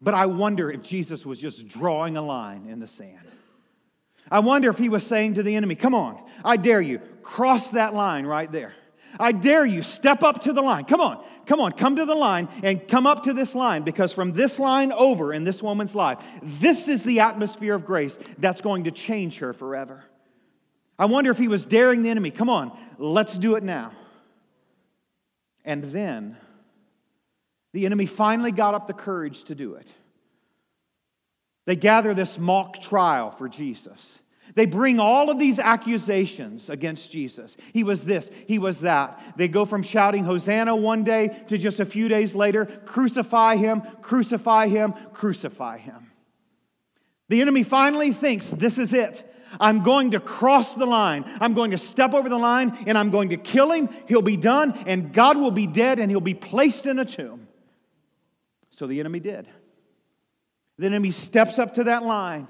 but 0.00 0.14
I 0.14 0.26
wonder 0.26 0.70
if 0.70 0.82
Jesus 0.82 1.24
was 1.26 1.38
just 1.38 1.66
drawing 1.66 2.16
a 2.16 2.22
line 2.22 2.66
in 2.68 2.80
the 2.80 2.86
sand. 2.86 3.26
I 4.30 4.40
wonder 4.40 4.70
if 4.70 4.78
he 4.78 4.88
was 4.88 5.06
saying 5.06 5.34
to 5.34 5.42
the 5.42 5.54
enemy, 5.54 5.74
Come 5.74 5.94
on, 5.94 6.22
I 6.44 6.56
dare 6.56 6.80
you, 6.80 7.00
cross 7.22 7.70
that 7.70 7.94
line 7.94 8.26
right 8.26 8.50
there. 8.50 8.74
I 9.18 9.32
dare 9.32 9.64
you, 9.64 9.82
step 9.82 10.22
up 10.22 10.42
to 10.42 10.52
the 10.52 10.62
line. 10.62 10.84
Come 10.84 11.00
on, 11.00 11.24
come 11.46 11.60
on, 11.60 11.72
come 11.72 11.96
to 11.96 12.04
the 12.04 12.14
line 12.14 12.48
and 12.62 12.86
come 12.88 13.06
up 13.06 13.24
to 13.24 13.32
this 13.32 13.54
line 13.54 13.82
because 13.82 14.12
from 14.12 14.32
this 14.32 14.58
line 14.58 14.92
over 14.92 15.32
in 15.32 15.44
this 15.44 15.62
woman's 15.62 15.94
life, 15.94 16.18
this 16.42 16.88
is 16.88 17.02
the 17.02 17.20
atmosphere 17.20 17.74
of 17.74 17.86
grace 17.86 18.18
that's 18.38 18.60
going 18.60 18.84
to 18.84 18.90
change 18.90 19.38
her 19.38 19.52
forever. 19.52 20.04
I 20.98 21.06
wonder 21.06 21.30
if 21.30 21.38
he 21.38 21.48
was 21.48 21.64
daring 21.64 22.02
the 22.02 22.10
enemy, 22.10 22.30
come 22.30 22.48
on, 22.48 22.76
let's 22.98 23.36
do 23.36 23.56
it 23.56 23.62
now. 23.62 23.92
And 25.64 25.84
then 25.84 26.36
the 27.72 27.86
enemy 27.86 28.06
finally 28.06 28.52
got 28.52 28.74
up 28.74 28.86
the 28.86 28.92
courage 28.92 29.44
to 29.44 29.54
do 29.54 29.74
it. 29.74 29.92
They 31.66 31.76
gather 31.76 32.14
this 32.14 32.38
mock 32.38 32.82
trial 32.82 33.30
for 33.30 33.48
Jesus. 33.48 34.20
They 34.54 34.66
bring 34.66 35.00
all 35.00 35.30
of 35.30 35.38
these 35.38 35.58
accusations 35.58 36.68
against 36.68 37.10
Jesus. 37.10 37.56
He 37.72 37.82
was 37.82 38.04
this, 38.04 38.30
he 38.46 38.58
was 38.58 38.80
that. 38.80 39.20
They 39.36 39.48
go 39.48 39.64
from 39.64 39.82
shouting 39.82 40.24
Hosanna 40.24 40.76
one 40.76 41.02
day 41.02 41.42
to 41.48 41.58
just 41.58 41.80
a 41.80 41.86
few 41.86 42.08
days 42.08 42.34
later, 42.34 42.66
crucify 42.66 43.56
him, 43.56 43.82
crucify 44.02 44.68
him, 44.68 44.94
crucify 45.12 45.78
him. 45.78 46.12
The 47.28 47.40
enemy 47.40 47.62
finally 47.62 48.12
thinks 48.12 48.50
this 48.50 48.78
is 48.78 48.92
it. 48.92 49.30
I'm 49.58 49.82
going 49.82 50.10
to 50.10 50.20
cross 50.20 50.74
the 50.74 50.86
line. 50.86 51.24
I'm 51.40 51.54
going 51.54 51.70
to 51.70 51.78
step 51.78 52.12
over 52.12 52.28
the 52.28 52.38
line 52.38 52.76
and 52.86 52.98
I'm 52.98 53.10
going 53.10 53.30
to 53.30 53.36
kill 53.36 53.70
him. 53.72 53.88
He'll 54.06 54.22
be 54.22 54.36
done 54.36 54.72
and 54.86 55.12
God 55.12 55.36
will 55.36 55.52
be 55.52 55.66
dead 55.66 55.98
and 55.98 56.10
he'll 56.10 56.20
be 56.20 56.34
placed 56.34 56.86
in 56.86 56.98
a 56.98 57.04
tomb. 57.04 57.48
So 58.70 58.86
the 58.86 59.00
enemy 59.00 59.20
did. 59.20 59.48
The 60.78 60.86
enemy 60.86 61.10
steps 61.10 61.58
up 61.58 61.74
to 61.74 61.84
that 61.84 62.02
line 62.02 62.48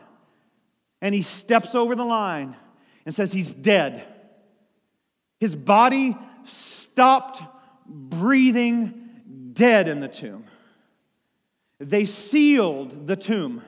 and 1.01 1.15
he 1.15 1.23
steps 1.23 1.75
over 1.75 1.95
the 1.95 2.05
line 2.05 2.57
and 3.05 3.15
says, 3.15 3.33
He's 3.33 3.53
dead. 3.53 4.07
His 5.39 5.55
body 5.55 6.17
stopped 6.45 7.43
breathing 7.87 9.51
dead 9.53 9.89
in 9.89 10.01
the 10.01 10.09
tomb. 10.09 10.45
They 11.79 12.05
sealed 12.05 13.07
the 13.07 13.17
tomb 13.17 13.63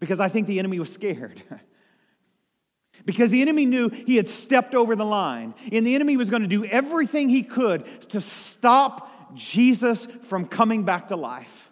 because 0.00 0.18
I 0.18 0.28
think 0.28 0.46
the 0.46 0.58
enemy 0.58 0.80
was 0.80 0.92
scared. 0.92 1.42
because 3.04 3.30
the 3.30 3.40
enemy 3.40 3.64
knew 3.64 3.88
he 3.88 4.16
had 4.16 4.28
stepped 4.28 4.74
over 4.74 4.96
the 4.96 5.04
line, 5.04 5.54
and 5.70 5.86
the 5.86 5.94
enemy 5.94 6.16
was 6.16 6.30
going 6.30 6.42
to 6.42 6.48
do 6.48 6.64
everything 6.64 7.28
he 7.28 7.42
could 7.42 7.84
to 8.10 8.20
stop 8.20 9.34
Jesus 9.34 10.06
from 10.24 10.46
coming 10.46 10.84
back 10.84 11.08
to 11.08 11.16
life. 11.16 11.67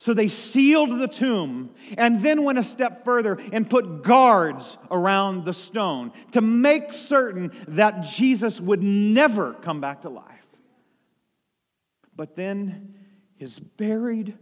So 0.00 0.14
they 0.14 0.28
sealed 0.28 0.98
the 1.00 1.08
tomb 1.08 1.70
and 1.96 2.22
then 2.22 2.44
went 2.44 2.58
a 2.58 2.62
step 2.62 3.04
further 3.04 3.38
and 3.52 3.68
put 3.68 4.04
guards 4.04 4.78
around 4.92 5.44
the 5.44 5.52
stone 5.52 6.12
to 6.32 6.40
make 6.40 6.92
certain 6.92 7.50
that 7.66 8.02
Jesus 8.02 8.60
would 8.60 8.82
never 8.82 9.54
come 9.54 9.80
back 9.80 10.02
to 10.02 10.08
life. 10.08 10.24
But 12.14 12.36
then 12.36 12.94
his 13.36 13.58
buried 13.58 14.38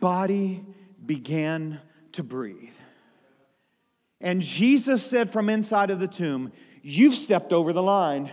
body 0.00 0.64
began 1.04 1.80
to 2.12 2.22
breathe. 2.22 2.74
And 4.20 4.40
Jesus 4.40 5.04
said 5.04 5.32
from 5.32 5.48
inside 5.48 5.90
of 5.90 5.98
the 5.98 6.08
tomb, 6.08 6.52
You've 6.82 7.16
stepped 7.16 7.52
over 7.52 7.72
the 7.72 7.82
line. 7.82 8.30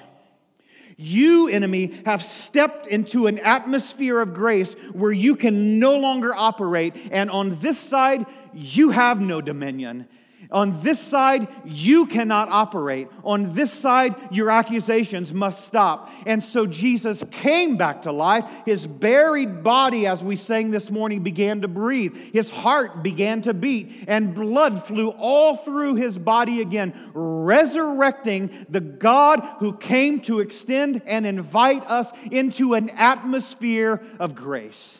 You, 1.05 1.49
enemy, 1.49 2.01
have 2.05 2.23
stepped 2.23 2.87
into 2.87 3.27
an 3.27 3.37
atmosphere 3.39 4.21
of 4.21 4.33
grace 4.33 4.73
where 4.93 5.11
you 5.11 5.35
can 5.35 5.77
no 5.77 5.97
longer 5.97 6.33
operate, 6.33 6.95
and 7.11 7.29
on 7.29 7.59
this 7.59 7.77
side, 7.77 8.25
you 8.53 8.91
have 8.91 9.19
no 9.19 9.41
dominion. 9.41 10.07
On 10.53 10.81
this 10.83 10.99
side, 10.99 11.47
you 11.65 12.05
cannot 12.05 12.47
operate. 12.49 13.09
On 13.23 13.55
this 13.55 13.73
side, 13.73 14.15
your 14.31 14.51
accusations 14.51 15.33
must 15.33 15.65
stop. 15.65 16.11
And 16.27 16.43
so 16.43 16.67
Jesus 16.67 17.23
came 17.31 17.75
back 17.75 18.03
to 18.03 18.11
life. 18.11 18.47
His 18.65 18.85
buried 18.85 19.63
body, 19.63 20.05
as 20.05 20.21
we 20.23 20.35
sang 20.35 20.69
this 20.69 20.91
morning, 20.91 21.23
began 21.23 21.61
to 21.61 21.67
breathe. 21.67 22.15
His 22.31 22.49
heart 22.49 23.01
began 23.01 23.41
to 23.41 23.53
beat, 23.53 24.05
and 24.07 24.35
blood 24.35 24.83
flew 24.83 25.09
all 25.09 25.57
through 25.57 25.95
his 25.95 26.19
body 26.19 26.61
again, 26.61 26.93
resurrecting 27.13 28.67
the 28.69 28.81
God 28.81 29.41
who 29.57 29.75
came 29.75 30.21
to 30.21 30.39
extend 30.39 31.01
and 31.07 31.25
invite 31.25 31.83
us 31.89 32.11
into 32.31 32.75
an 32.75 32.91
atmosphere 32.91 34.03
of 34.19 34.35
grace. 34.35 34.99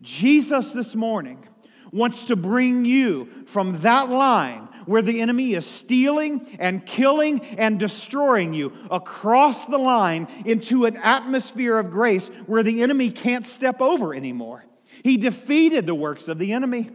Jesus 0.00 0.72
this 0.72 0.94
morning 0.94 1.47
wants 1.92 2.24
to 2.24 2.36
bring 2.36 2.84
you 2.84 3.28
from 3.46 3.80
that 3.80 4.10
line 4.10 4.68
where 4.88 5.02
the 5.02 5.20
enemy 5.20 5.52
is 5.52 5.66
stealing 5.66 6.56
and 6.58 6.84
killing 6.86 7.40
and 7.58 7.78
destroying 7.78 8.54
you 8.54 8.72
across 8.90 9.66
the 9.66 9.76
line 9.76 10.26
into 10.46 10.86
an 10.86 10.96
atmosphere 10.96 11.78
of 11.78 11.90
grace 11.90 12.28
where 12.46 12.62
the 12.62 12.82
enemy 12.82 13.10
can't 13.10 13.46
step 13.46 13.82
over 13.82 14.14
anymore. 14.14 14.64
He 15.04 15.18
defeated 15.18 15.86
the 15.86 15.94
works 15.94 16.26
of 16.26 16.38
the 16.38 16.54
enemy. 16.54 16.90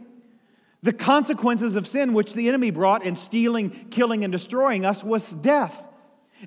The 0.81 0.91
consequences 0.91 1.75
of 1.75 1.87
sin, 1.87 2.13
which 2.13 2.33
the 2.33 2.49
enemy 2.49 2.71
brought 2.71 3.05
in 3.05 3.15
stealing, 3.15 3.69
killing, 3.91 4.23
and 4.23 4.33
destroying 4.33 4.85
us, 4.85 5.03
was 5.03 5.29
death. 5.31 5.77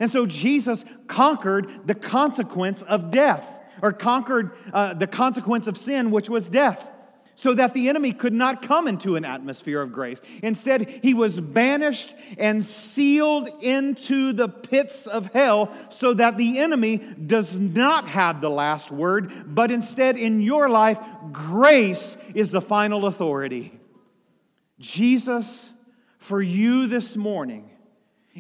And 0.01 0.11
so 0.11 0.27
Jesus 0.27 0.85
conquered 1.07 1.87
the 1.87 1.95
consequence 1.95 2.83
of 2.83 3.11
death, 3.11 3.47
or 3.81 3.93
conquered 3.93 4.51
uh, 4.75 4.95
the 4.95 5.07
consequence 5.07 5.69
of 5.69 5.79
sin, 5.79 6.11
which 6.11 6.29
was 6.29 6.49
death 6.49 6.87
so 7.37 7.53
that 7.53 7.75
the 7.75 7.88
enemy 7.88 8.12
could 8.12 8.33
not 8.33 8.62
come 8.62 8.88
into 8.88 9.14
an 9.14 9.25
atmosphere 9.25 9.83
of 9.83 9.92
grace. 9.92 10.18
Instead, 10.42 11.01
he 11.03 11.12
was 11.12 11.38
banished 11.38 12.14
and 12.38 12.64
sealed 12.64 13.49
into 13.61 14.33
the 14.33 14.49
pits 14.49 15.07
of 15.07 15.27
hell 15.33 15.70
so 15.90 16.14
that 16.14 16.38
the 16.38 16.59
enemy 16.59 16.96
does 16.96 17.57
not 17.57 18.09
have 18.09 18.40
the 18.40 18.49
last 18.49 18.90
word, 18.90 19.55
but 19.55 19.70
instead, 19.70 20.16
in 20.16 20.40
your 20.40 20.70
life, 20.70 20.99
grace 21.31 22.16
is 22.35 22.51
the 22.51 22.61
final 22.61 23.05
authority. 23.05 23.79
Jesus, 24.81 25.68
for 26.18 26.40
you 26.40 26.87
this 26.87 27.18
morning, 27.18 27.70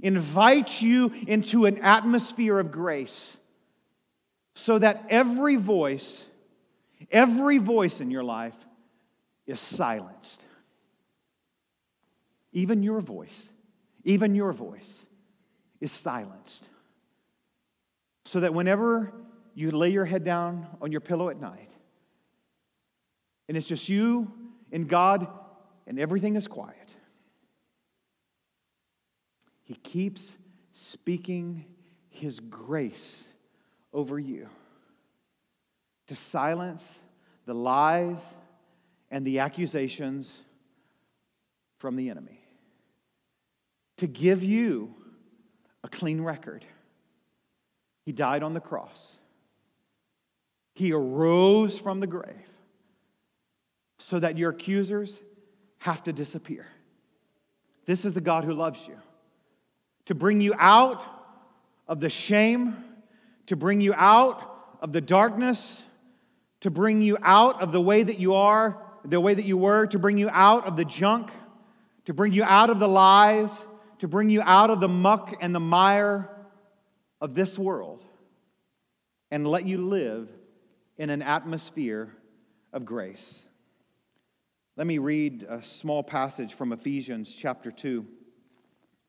invites 0.02 0.80
you 0.80 1.12
into 1.26 1.66
an 1.66 1.78
atmosphere 1.78 2.58
of 2.58 2.72
grace 2.72 3.36
so 4.54 4.78
that 4.78 5.04
every 5.10 5.56
voice, 5.56 6.24
every 7.10 7.58
voice 7.58 8.00
in 8.00 8.10
your 8.10 8.24
life 8.24 8.54
is 9.46 9.60
silenced. 9.60 10.42
Even 12.52 12.82
your 12.82 13.00
voice, 13.00 13.50
even 14.04 14.34
your 14.34 14.52
voice 14.52 15.04
is 15.80 15.92
silenced. 15.92 16.68
So 18.24 18.40
that 18.40 18.54
whenever 18.54 19.12
you 19.54 19.70
lay 19.70 19.90
your 19.90 20.04
head 20.04 20.24
down 20.24 20.66
on 20.80 20.90
your 20.90 21.00
pillow 21.00 21.28
at 21.28 21.40
night, 21.40 21.70
and 23.48 23.56
it's 23.56 23.66
just 23.66 23.88
you 23.88 24.32
and 24.72 24.88
God, 24.88 25.28
and 25.86 26.00
everything 26.00 26.34
is 26.34 26.48
quiet, 26.48 26.94
He 29.62 29.74
keeps 29.74 30.36
speaking 30.72 31.64
His 32.08 32.40
grace 32.40 33.24
over 33.92 34.18
you 34.18 34.48
to 36.08 36.16
silence 36.16 36.98
the 37.46 37.54
lies 37.54 38.20
and 39.16 39.26
the 39.26 39.38
accusations 39.38 40.42
from 41.78 41.96
the 41.96 42.10
enemy. 42.10 42.44
To 43.96 44.06
give 44.06 44.44
you 44.44 44.94
a 45.82 45.88
clean 45.88 46.20
record. 46.20 46.66
He 48.04 48.12
died 48.12 48.42
on 48.42 48.52
the 48.52 48.60
cross. 48.60 49.16
He 50.74 50.92
arose 50.92 51.78
from 51.78 52.00
the 52.00 52.06
grave 52.06 52.46
so 53.98 54.20
that 54.20 54.36
your 54.36 54.50
accusers 54.50 55.18
have 55.78 56.02
to 56.02 56.12
disappear. 56.12 56.66
This 57.86 58.04
is 58.04 58.12
the 58.12 58.20
God 58.20 58.44
who 58.44 58.52
loves 58.52 58.86
you. 58.86 58.98
To 60.04 60.14
bring 60.14 60.42
you 60.42 60.52
out 60.58 61.02
of 61.88 62.00
the 62.00 62.10
shame, 62.10 62.84
to 63.46 63.56
bring 63.56 63.80
you 63.80 63.94
out 63.94 64.76
of 64.82 64.92
the 64.92 65.00
darkness, 65.00 65.84
to 66.60 66.70
bring 66.70 67.00
you 67.00 67.16
out 67.22 67.62
of 67.62 67.72
the 67.72 67.80
way 67.80 68.02
that 68.02 68.18
you 68.18 68.34
are 68.34 68.82
the 69.06 69.20
way 69.20 69.34
that 69.34 69.44
you 69.44 69.56
were, 69.56 69.86
to 69.86 69.98
bring 69.98 70.18
you 70.18 70.28
out 70.30 70.66
of 70.66 70.76
the 70.76 70.84
junk, 70.84 71.30
to 72.06 72.14
bring 72.14 72.32
you 72.32 72.42
out 72.44 72.70
of 72.70 72.78
the 72.78 72.88
lies, 72.88 73.50
to 73.98 74.08
bring 74.08 74.28
you 74.28 74.42
out 74.42 74.70
of 74.70 74.80
the 74.80 74.88
muck 74.88 75.36
and 75.40 75.54
the 75.54 75.60
mire 75.60 76.28
of 77.20 77.34
this 77.34 77.58
world, 77.58 78.04
and 79.30 79.46
let 79.46 79.66
you 79.66 79.78
live 79.78 80.28
in 80.98 81.10
an 81.10 81.22
atmosphere 81.22 82.12
of 82.72 82.84
grace. 82.84 83.46
Let 84.76 84.86
me 84.86 84.98
read 84.98 85.46
a 85.48 85.62
small 85.62 86.02
passage 86.02 86.52
from 86.52 86.72
Ephesians 86.72 87.34
chapter 87.34 87.70
2, 87.70 88.06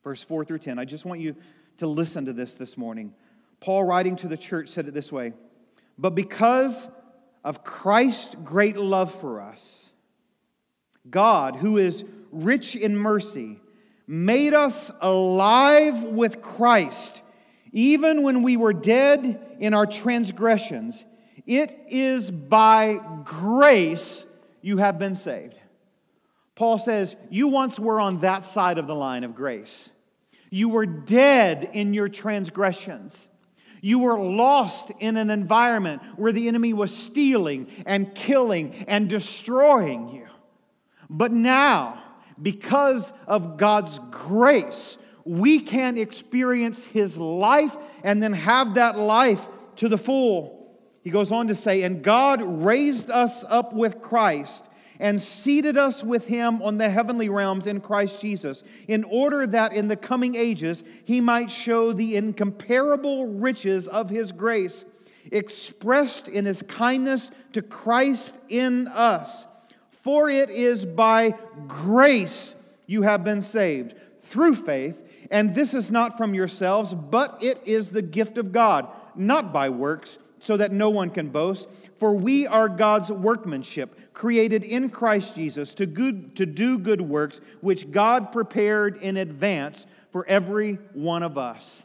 verse 0.04 0.24
4 0.24 0.46
through 0.46 0.60
10. 0.60 0.80
I 0.80 0.86
just 0.86 1.06
want 1.06 1.20
you 1.20 1.36
to 1.78 1.88
listen 1.88 2.26
to 2.26 2.34
this 2.34 2.56
this 2.56 2.78
morning. 2.78 3.14
Paul, 3.60 3.84
writing 3.84 4.16
to 4.18 4.28
the 4.28 4.38
church, 4.38 4.70
said 4.70 4.88
it 4.88 4.94
this 4.94 5.12
way 5.12 5.34
But 5.98 6.16
because 6.16 6.88
of 7.48 7.64
Christ's 7.64 8.36
great 8.44 8.76
love 8.76 9.10
for 9.22 9.40
us, 9.42 9.92
God, 11.10 11.56
who 11.56 11.78
is 11.78 12.04
rich 12.30 12.76
in 12.76 12.98
mercy, 12.98 13.62
made 14.06 14.54
us 14.54 14.92
alive 15.00 16.04
with 16.04 16.42
Christ, 16.42 17.22
even 17.72 18.22
when 18.22 18.44
we 18.44 18.58
were 18.58 18.74
dead 18.74 19.56
in 19.62 19.74
our 19.74 19.86
transgressions. 19.86 21.06
It 21.46 21.74
is 21.88 22.30
by 22.30 23.00
grace 23.24 24.26
you 24.62 24.80
have 24.80 25.00
been 25.00 25.16
saved. 25.16 25.56
Paul 26.54 26.78
says, 26.78 27.16
You 27.30 27.48
once 27.48 27.80
were 27.80 28.02
on 28.02 28.20
that 28.20 28.44
side 28.44 28.78
of 28.78 28.88
the 28.88 28.96
line 28.96 29.24
of 29.24 29.36
grace. 29.36 29.90
You 30.50 30.68
were 30.68 30.86
dead 30.86 31.70
in 31.72 31.94
your 31.94 32.10
transgressions. 32.10 33.30
You 33.82 34.00
were 34.00 34.20
lost 34.20 34.92
in 35.00 35.18
an 35.18 35.30
environment 35.30 36.02
where 36.16 36.32
the 36.32 36.48
enemy 36.48 36.74
was 36.74 36.96
stealing 36.96 37.68
and 37.86 38.13
killing 38.13 38.86
and 38.88 39.10
destroying 39.10 40.10
you. 40.10 40.28
But 41.10 41.32
now, 41.32 42.04
because 42.42 43.13
of 43.28 43.58
God's 43.58 44.00
grace, 44.12 44.98
we 45.26 45.60
can 45.60 45.98
experience 45.98 46.84
his 46.86 47.18
life 47.18 47.76
and 48.04 48.22
then 48.22 48.34
have 48.34 48.76
that 48.76 48.98
life 48.98 49.48
to 49.78 49.90
the 49.90 49.98
full. 49.98 50.58
He 51.04 51.10
goes 51.10 51.32
on 51.32 51.48
to 51.48 51.56
say, 51.56 51.84
And 51.84 52.04
God 52.04 52.42
raised 52.42 53.10
us 53.10 53.44
up 53.48 53.74
with 53.74 54.02
Christ 54.02 54.63
and 55.00 55.22
seated 55.22 55.78
us 55.78 56.04
with 56.04 56.28
him 56.28 56.62
on 56.62 56.78
the 56.78 56.90
heavenly 56.90 57.30
realms 57.30 57.68
in 57.68 57.82
Christ 57.82 58.22
Jesus, 58.22 58.64
in 58.88 59.04
order 59.04 59.46
that 59.48 59.74
in 59.74 59.88
the 59.88 59.96
coming 59.96 60.36
ages 60.36 60.84
he 61.06 61.22
might 61.22 61.52
show 61.52 61.94
the 61.94 62.16
incomparable 62.16 63.28
riches 63.28 63.88
of 63.88 64.10
his 64.10 64.32
grace, 64.32 64.86
expressed 65.32 66.28
in 66.28 66.46
his 66.46 66.62
kindness 66.64 67.32
to 67.54 67.62
Christ 67.62 68.36
in 68.50 68.88
us. 68.88 69.46
For 70.04 70.30
it 70.30 70.50
is 70.50 70.86
by 70.86 71.36
grace 71.68 72.56
you 72.86 73.02
have 73.02 73.24
been 73.24 73.42
saved, 73.42 73.94
through 74.22 74.56
faith, 74.56 75.02
And 75.30 75.54
this 75.54 75.74
is 75.74 75.92
not 75.92 76.18
from 76.18 76.34
yourselves, 76.34 76.94
but 76.94 77.38
it 77.42 77.62
is 77.66 77.90
the 77.90 78.02
gift 78.02 78.38
of 78.38 78.52
God, 78.52 78.88
not 79.16 79.52
by 79.52 79.70
works, 79.70 80.18
so 80.40 80.58
that 80.58 80.72
no 80.72 80.90
one 80.90 81.10
can 81.10 81.30
boast. 81.30 81.68
For 81.98 82.14
we 82.14 82.46
are 82.48 82.70
God's 82.70 83.12
workmanship, 83.12 84.14
created 84.14 84.64
in 84.64 84.90
Christ 84.90 85.36
Jesus 85.36 85.74
to, 85.76 85.86
good, 85.86 86.36
to 86.36 86.46
do 86.46 86.78
good 86.78 87.02
works, 87.02 87.40
which 87.62 87.92
God 87.92 88.32
prepared 88.32 88.98
in 88.98 89.18
advance 89.18 89.86
for 90.12 90.26
every 90.28 90.76
one 90.94 91.24
of 91.24 91.38
us. 91.38 91.84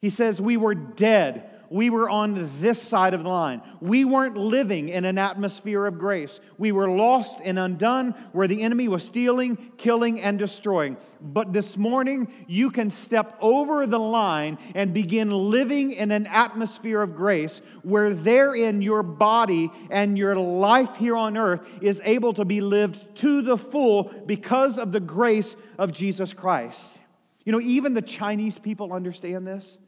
He 0.00 0.10
says, 0.10 0.40
We 0.40 0.56
were 0.56 0.74
dead 0.74 1.50
we 1.70 1.90
were 1.90 2.08
on 2.08 2.50
this 2.60 2.80
side 2.80 3.14
of 3.14 3.22
the 3.22 3.28
line. 3.28 3.62
We 3.80 4.04
weren't 4.04 4.36
living 4.36 4.88
in 4.88 5.04
an 5.04 5.18
atmosphere 5.18 5.86
of 5.86 5.98
grace. 5.98 6.40
We 6.58 6.72
were 6.72 6.88
lost 6.88 7.38
and 7.44 7.58
undone 7.58 8.14
where 8.32 8.48
the 8.48 8.62
enemy 8.62 8.88
was 8.88 9.04
stealing, 9.04 9.56
killing, 9.76 10.20
and 10.20 10.38
destroying. 10.38 10.96
But 11.20 11.52
this 11.52 11.76
morning, 11.76 12.32
you 12.46 12.70
can 12.70 12.90
step 12.90 13.36
over 13.40 13.86
the 13.86 13.98
line 13.98 14.58
and 14.74 14.94
begin 14.94 15.30
living 15.30 15.92
in 15.92 16.10
an 16.10 16.26
atmosphere 16.26 17.02
of 17.02 17.16
grace 17.16 17.60
where 17.82 18.14
therein 18.14 18.82
your 18.82 19.02
body 19.02 19.70
and 19.90 20.16
your 20.16 20.36
life 20.36 20.96
here 20.96 21.16
on 21.16 21.36
earth 21.36 21.66
is 21.80 22.00
able 22.04 22.32
to 22.34 22.44
be 22.44 22.60
lived 22.60 23.16
to 23.16 23.42
the 23.42 23.56
full 23.56 24.04
because 24.26 24.78
of 24.78 24.92
the 24.92 25.00
grace 25.00 25.56
of 25.78 25.92
Jesus 25.92 26.32
Christ. 26.32 26.96
You 27.44 27.52
know, 27.52 27.60
even 27.60 27.94
the 27.94 28.02
Chinese 28.02 28.58
people 28.58 28.92
understand 28.92 29.46
this. 29.46 29.78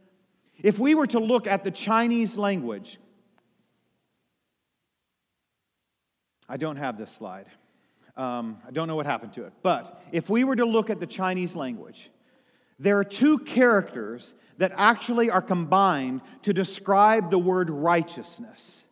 If 0.63 0.79
we 0.79 0.95
were 0.95 1.07
to 1.09 1.21
look 1.21 1.47
at 1.47 1.65
the 1.65 1.71
Chinese 1.71 2.37
language, 2.37 2.99
I 6.49 6.57
don't 6.57 6.77
have 6.77 6.99
this 6.99 7.13
slide. 7.13 7.47
Um, 8.17 8.59
I 8.67 8.73
don't 8.73 8.89
know 8.89 8.97
what 8.97 9.07
happened 9.07 9.35
to 9.35 9.45
it. 9.45 9.53
But 9.63 10.03
if 10.11 10.29
we 10.29 10.43
were 10.43 10.57
to 10.57 10.65
look 10.65 10.91
at 10.91 10.99
the 10.99 11.07
Chinese 11.07 11.55
language, 11.55 12.11
there 12.79 12.99
are 12.99 13.05
two 13.05 13.39
characters 13.39 14.35
that 14.57 14.73
actually 14.75 15.31
are 15.31 15.43
combined 15.43 16.23
to 16.43 16.53
describe 16.53 17.31
the 17.31 17.39
word 17.39 17.71
righteousness. 17.71 18.85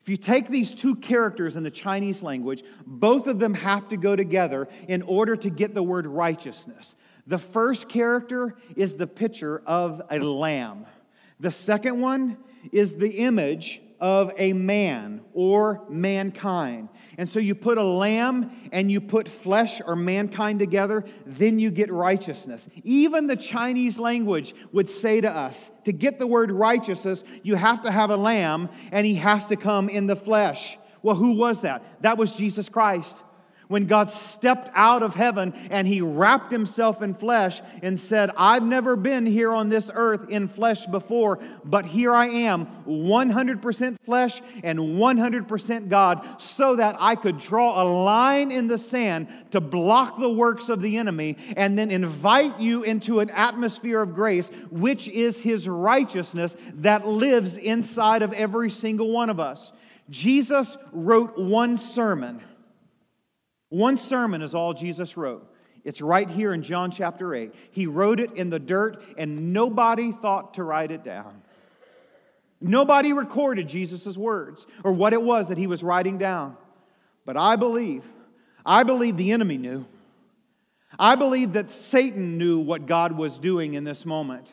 If 0.00 0.08
you 0.08 0.16
take 0.16 0.48
these 0.48 0.74
two 0.74 0.96
characters 0.96 1.54
in 1.54 1.62
the 1.62 1.70
Chinese 1.70 2.22
language, 2.22 2.64
both 2.84 3.28
of 3.28 3.38
them 3.38 3.54
have 3.54 3.88
to 3.88 3.96
go 3.96 4.16
together 4.16 4.68
in 4.88 5.02
order 5.02 5.36
to 5.36 5.48
get 5.48 5.74
the 5.74 5.82
word 5.82 6.06
righteousness. 6.06 6.96
The 7.26 7.38
first 7.38 7.88
character 7.88 8.56
is 8.76 8.94
the 8.94 9.06
picture 9.06 9.62
of 9.66 10.02
a 10.10 10.18
lamb. 10.18 10.86
The 11.40 11.50
second 11.50 12.00
one 12.00 12.38
is 12.72 12.94
the 12.94 13.10
image 13.18 13.80
of 14.00 14.32
a 14.36 14.52
man 14.52 15.20
or 15.32 15.84
mankind. 15.88 16.88
And 17.16 17.28
so 17.28 17.38
you 17.38 17.54
put 17.54 17.78
a 17.78 17.84
lamb 17.84 18.50
and 18.72 18.90
you 18.90 19.00
put 19.00 19.28
flesh 19.28 19.80
or 19.86 19.94
mankind 19.94 20.58
together, 20.58 21.04
then 21.24 21.60
you 21.60 21.70
get 21.70 21.92
righteousness. 21.92 22.68
Even 22.82 23.28
the 23.28 23.36
Chinese 23.36 24.00
language 24.00 24.56
would 24.72 24.90
say 24.90 25.20
to 25.20 25.30
us 25.30 25.70
to 25.84 25.92
get 25.92 26.18
the 26.18 26.26
word 26.26 26.50
righteousness, 26.50 27.22
you 27.44 27.54
have 27.54 27.82
to 27.82 27.92
have 27.92 28.10
a 28.10 28.16
lamb 28.16 28.68
and 28.90 29.06
he 29.06 29.14
has 29.16 29.46
to 29.46 29.56
come 29.56 29.88
in 29.88 30.08
the 30.08 30.16
flesh. 30.16 30.78
Well, 31.02 31.14
who 31.14 31.34
was 31.34 31.60
that? 31.60 32.02
That 32.02 32.18
was 32.18 32.34
Jesus 32.34 32.68
Christ 32.68 33.22
when 33.72 33.86
God 33.86 34.10
stepped 34.10 34.70
out 34.74 35.02
of 35.02 35.14
heaven 35.14 35.54
and 35.70 35.88
he 35.88 36.02
wrapped 36.02 36.52
himself 36.52 37.00
in 37.00 37.14
flesh 37.14 37.62
and 37.82 37.98
said, 37.98 38.30
I've 38.36 38.62
never 38.62 38.96
been 38.96 39.24
here 39.24 39.50
on 39.50 39.70
this 39.70 39.90
earth 39.92 40.28
in 40.28 40.46
flesh 40.46 40.84
before, 40.86 41.38
but 41.64 41.86
here 41.86 42.12
I 42.12 42.26
am, 42.26 42.66
100% 42.86 43.96
flesh 44.04 44.42
and 44.62 44.78
100% 44.78 45.88
God, 45.88 46.40
so 46.40 46.76
that 46.76 46.96
I 47.00 47.16
could 47.16 47.38
draw 47.38 47.82
a 47.82 47.84
line 47.84 48.52
in 48.52 48.68
the 48.68 48.78
sand 48.78 49.28
to 49.52 49.60
block 49.60 50.18
the 50.20 50.28
works 50.28 50.68
of 50.68 50.82
the 50.82 50.98
enemy 50.98 51.38
and 51.56 51.78
then 51.78 51.90
invite 51.90 52.60
you 52.60 52.82
into 52.82 53.20
an 53.20 53.30
atmosphere 53.30 54.02
of 54.02 54.14
grace, 54.14 54.50
which 54.70 55.08
is 55.08 55.40
his 55.40 55.66
righteousness 55.66 56.54
that 56.74 57.08
lives 57.08 57.56
inside 57.56 58.20
of 58.20 58.34
every 58.34 58.70
single 58.70 59.10
one 59.10 59.30
of 59.30 59.40
us. 59.40 59.72
Jesus 60.10 60.76
wrote 60.92 61.38
one 61.38 61.78
sermon 61.78 62.42
one 63.72 63.96
sermon 63.96 64.42
is 64.42 64.54
all 64.54 64.74
Jesus 64.74 65.16
wrote. 65.16 65.50
It's 65.82 66.02
right 66.02 66.28
here 66.28 66.52
in 66.52 66.62
John 66.62 66.90
chapter 66.90 67.34
8. 67.34 67.54
He 67.70 67.86
wrote 67.86 68.20
it 68.20 68.32
in 68.32 68.50
the 68.50 68.58
dirt, 68.58 69.02
and 69.16 69.54
nobody 69.54 70.12
thought 70.12 70.54
to 70.54 70.62
write 70.62 70.90
it 70.90 71.02
down. 71.02 71.40
Nobody 72.60 73.14
recorded 73.14 73.68
Jesus' 73.68 74.14
words 74.14 74.66
or 74.84 74.92
what 74.92 75.14
it 75.14 75.22
was 75.22 75.48
that 75.48 75.56
he 75.56 75.66
was 75.66 75.82
writing 75.82 76.18
down. 76.18 76.58
But 77.24 77.38
I 77.38 77.56
believe, 77.56 78.04
I 78.64 78.82
believe 78.82 79.16
the 79.16 79.32
enemy 79.32 79.56
knew. 79.56 79.86
I 80.98 81.14
believe 81.14 81.54
that 81.54 81.72
Satan 81.72 82.36
knew 82.36 82.58
what 82.58 82.84
God 82.84 83.12
was 83.12 83.38
doing 83.38 83.72
in 83.72 83.84
this 83.84 84.04
moment 84.04 84.46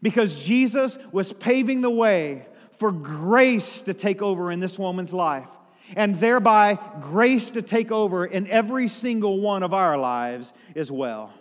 because 0.00 0.38
Jesus 0.38 0.96
was 1.10 1.32
paving 1.32 1.80
the 1.80 1.90
way 1.90 2.46
for 2.78 2.92
grace 2.92 3.80
to 3.82 3.92
take 3.92 4.22
over 4.22 4.52
in 4.52 4.60
this 4.60 4.78
woman's 4.78 5.12
life 5.12 5.48
and 5.96 6.18
thereby 6.18 6.78
grace 7.00 7.50
to 7.50 7.62
take 7.62 7.90
over 7.90 8.24
in 8.24 8.46
every 8.48 8.88
single 8.88 9.40
one 9.40 9.62
of 9.62 9.72
our 9.74 9.96
lives 9.96 10.52
as 10.74 10.90
well. 10.90 11.32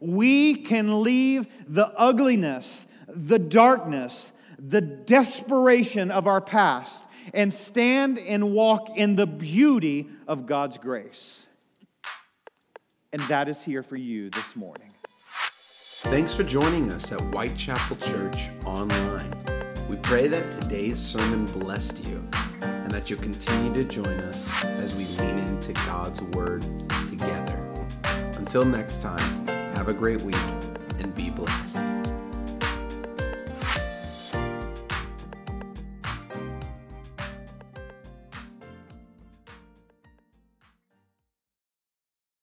We 0.00 0.56
can 0.56 1.02
leave 1.02 1.46
the 1.66 1.88
ugliness, 1.98 2.86
the 3.08 3.38
darkness, 3.38 4.32
the 4.58 4.80
desperation 4.80 6.10
of 6.10 6.26
our 6.26 6.40
past 6.40 7.04
and 7.34 7.52
stand 7.52 8.18
and 8.18 8.52
walk 8.52 8.96
in 8.96 9.16
the 9.16 9.26
beauty 9.26 10.08
of 10.28 10.46
God's 10.46 10.78
grace. 10.78 11.46
And 13.12 13.20
that 13.22 13.48
is 13.48 13.62
here 13.62 13.82
for 13.82 13.96
you 13.96 14.30
this 14.30 14.54
morning. 14.56 14.92
Thanks 16.08 16.34
for 16.34 16.44
joining 16.44 16.90
us 16.92 17.12
at 17.12 17.20
Whitechapel 17.20 17.96
Church 17.96 18.50
online. 18.64 19.32
We 19.88 19.96
pray 19.96 20.28
that 20.28 20.50
today's 20.50 20.98
sermon 20.98 21.46
blessed 21.46 22.04
you 22.06 22.28
and 22.86 22.94
that 22.94 23.10
you'll 23.10 23.18
continue 23.18 23.74
to 23.74 23.82
join 23.82 24.20
us 24.20 24.48
as 24.62 24.94
we 24.94 25.04
lean 25.20 25.38
into 25.38 25.72
God's 25.72 26.22
Word 26.22 26.64
together. 27.04 27.68
Until 28.38 28.64
next 28.64 29.02
time, 29.02 29.48
have 29.74 29.88
a 29.88 29.92
great 29.92 30.20
week. 30.20 30.36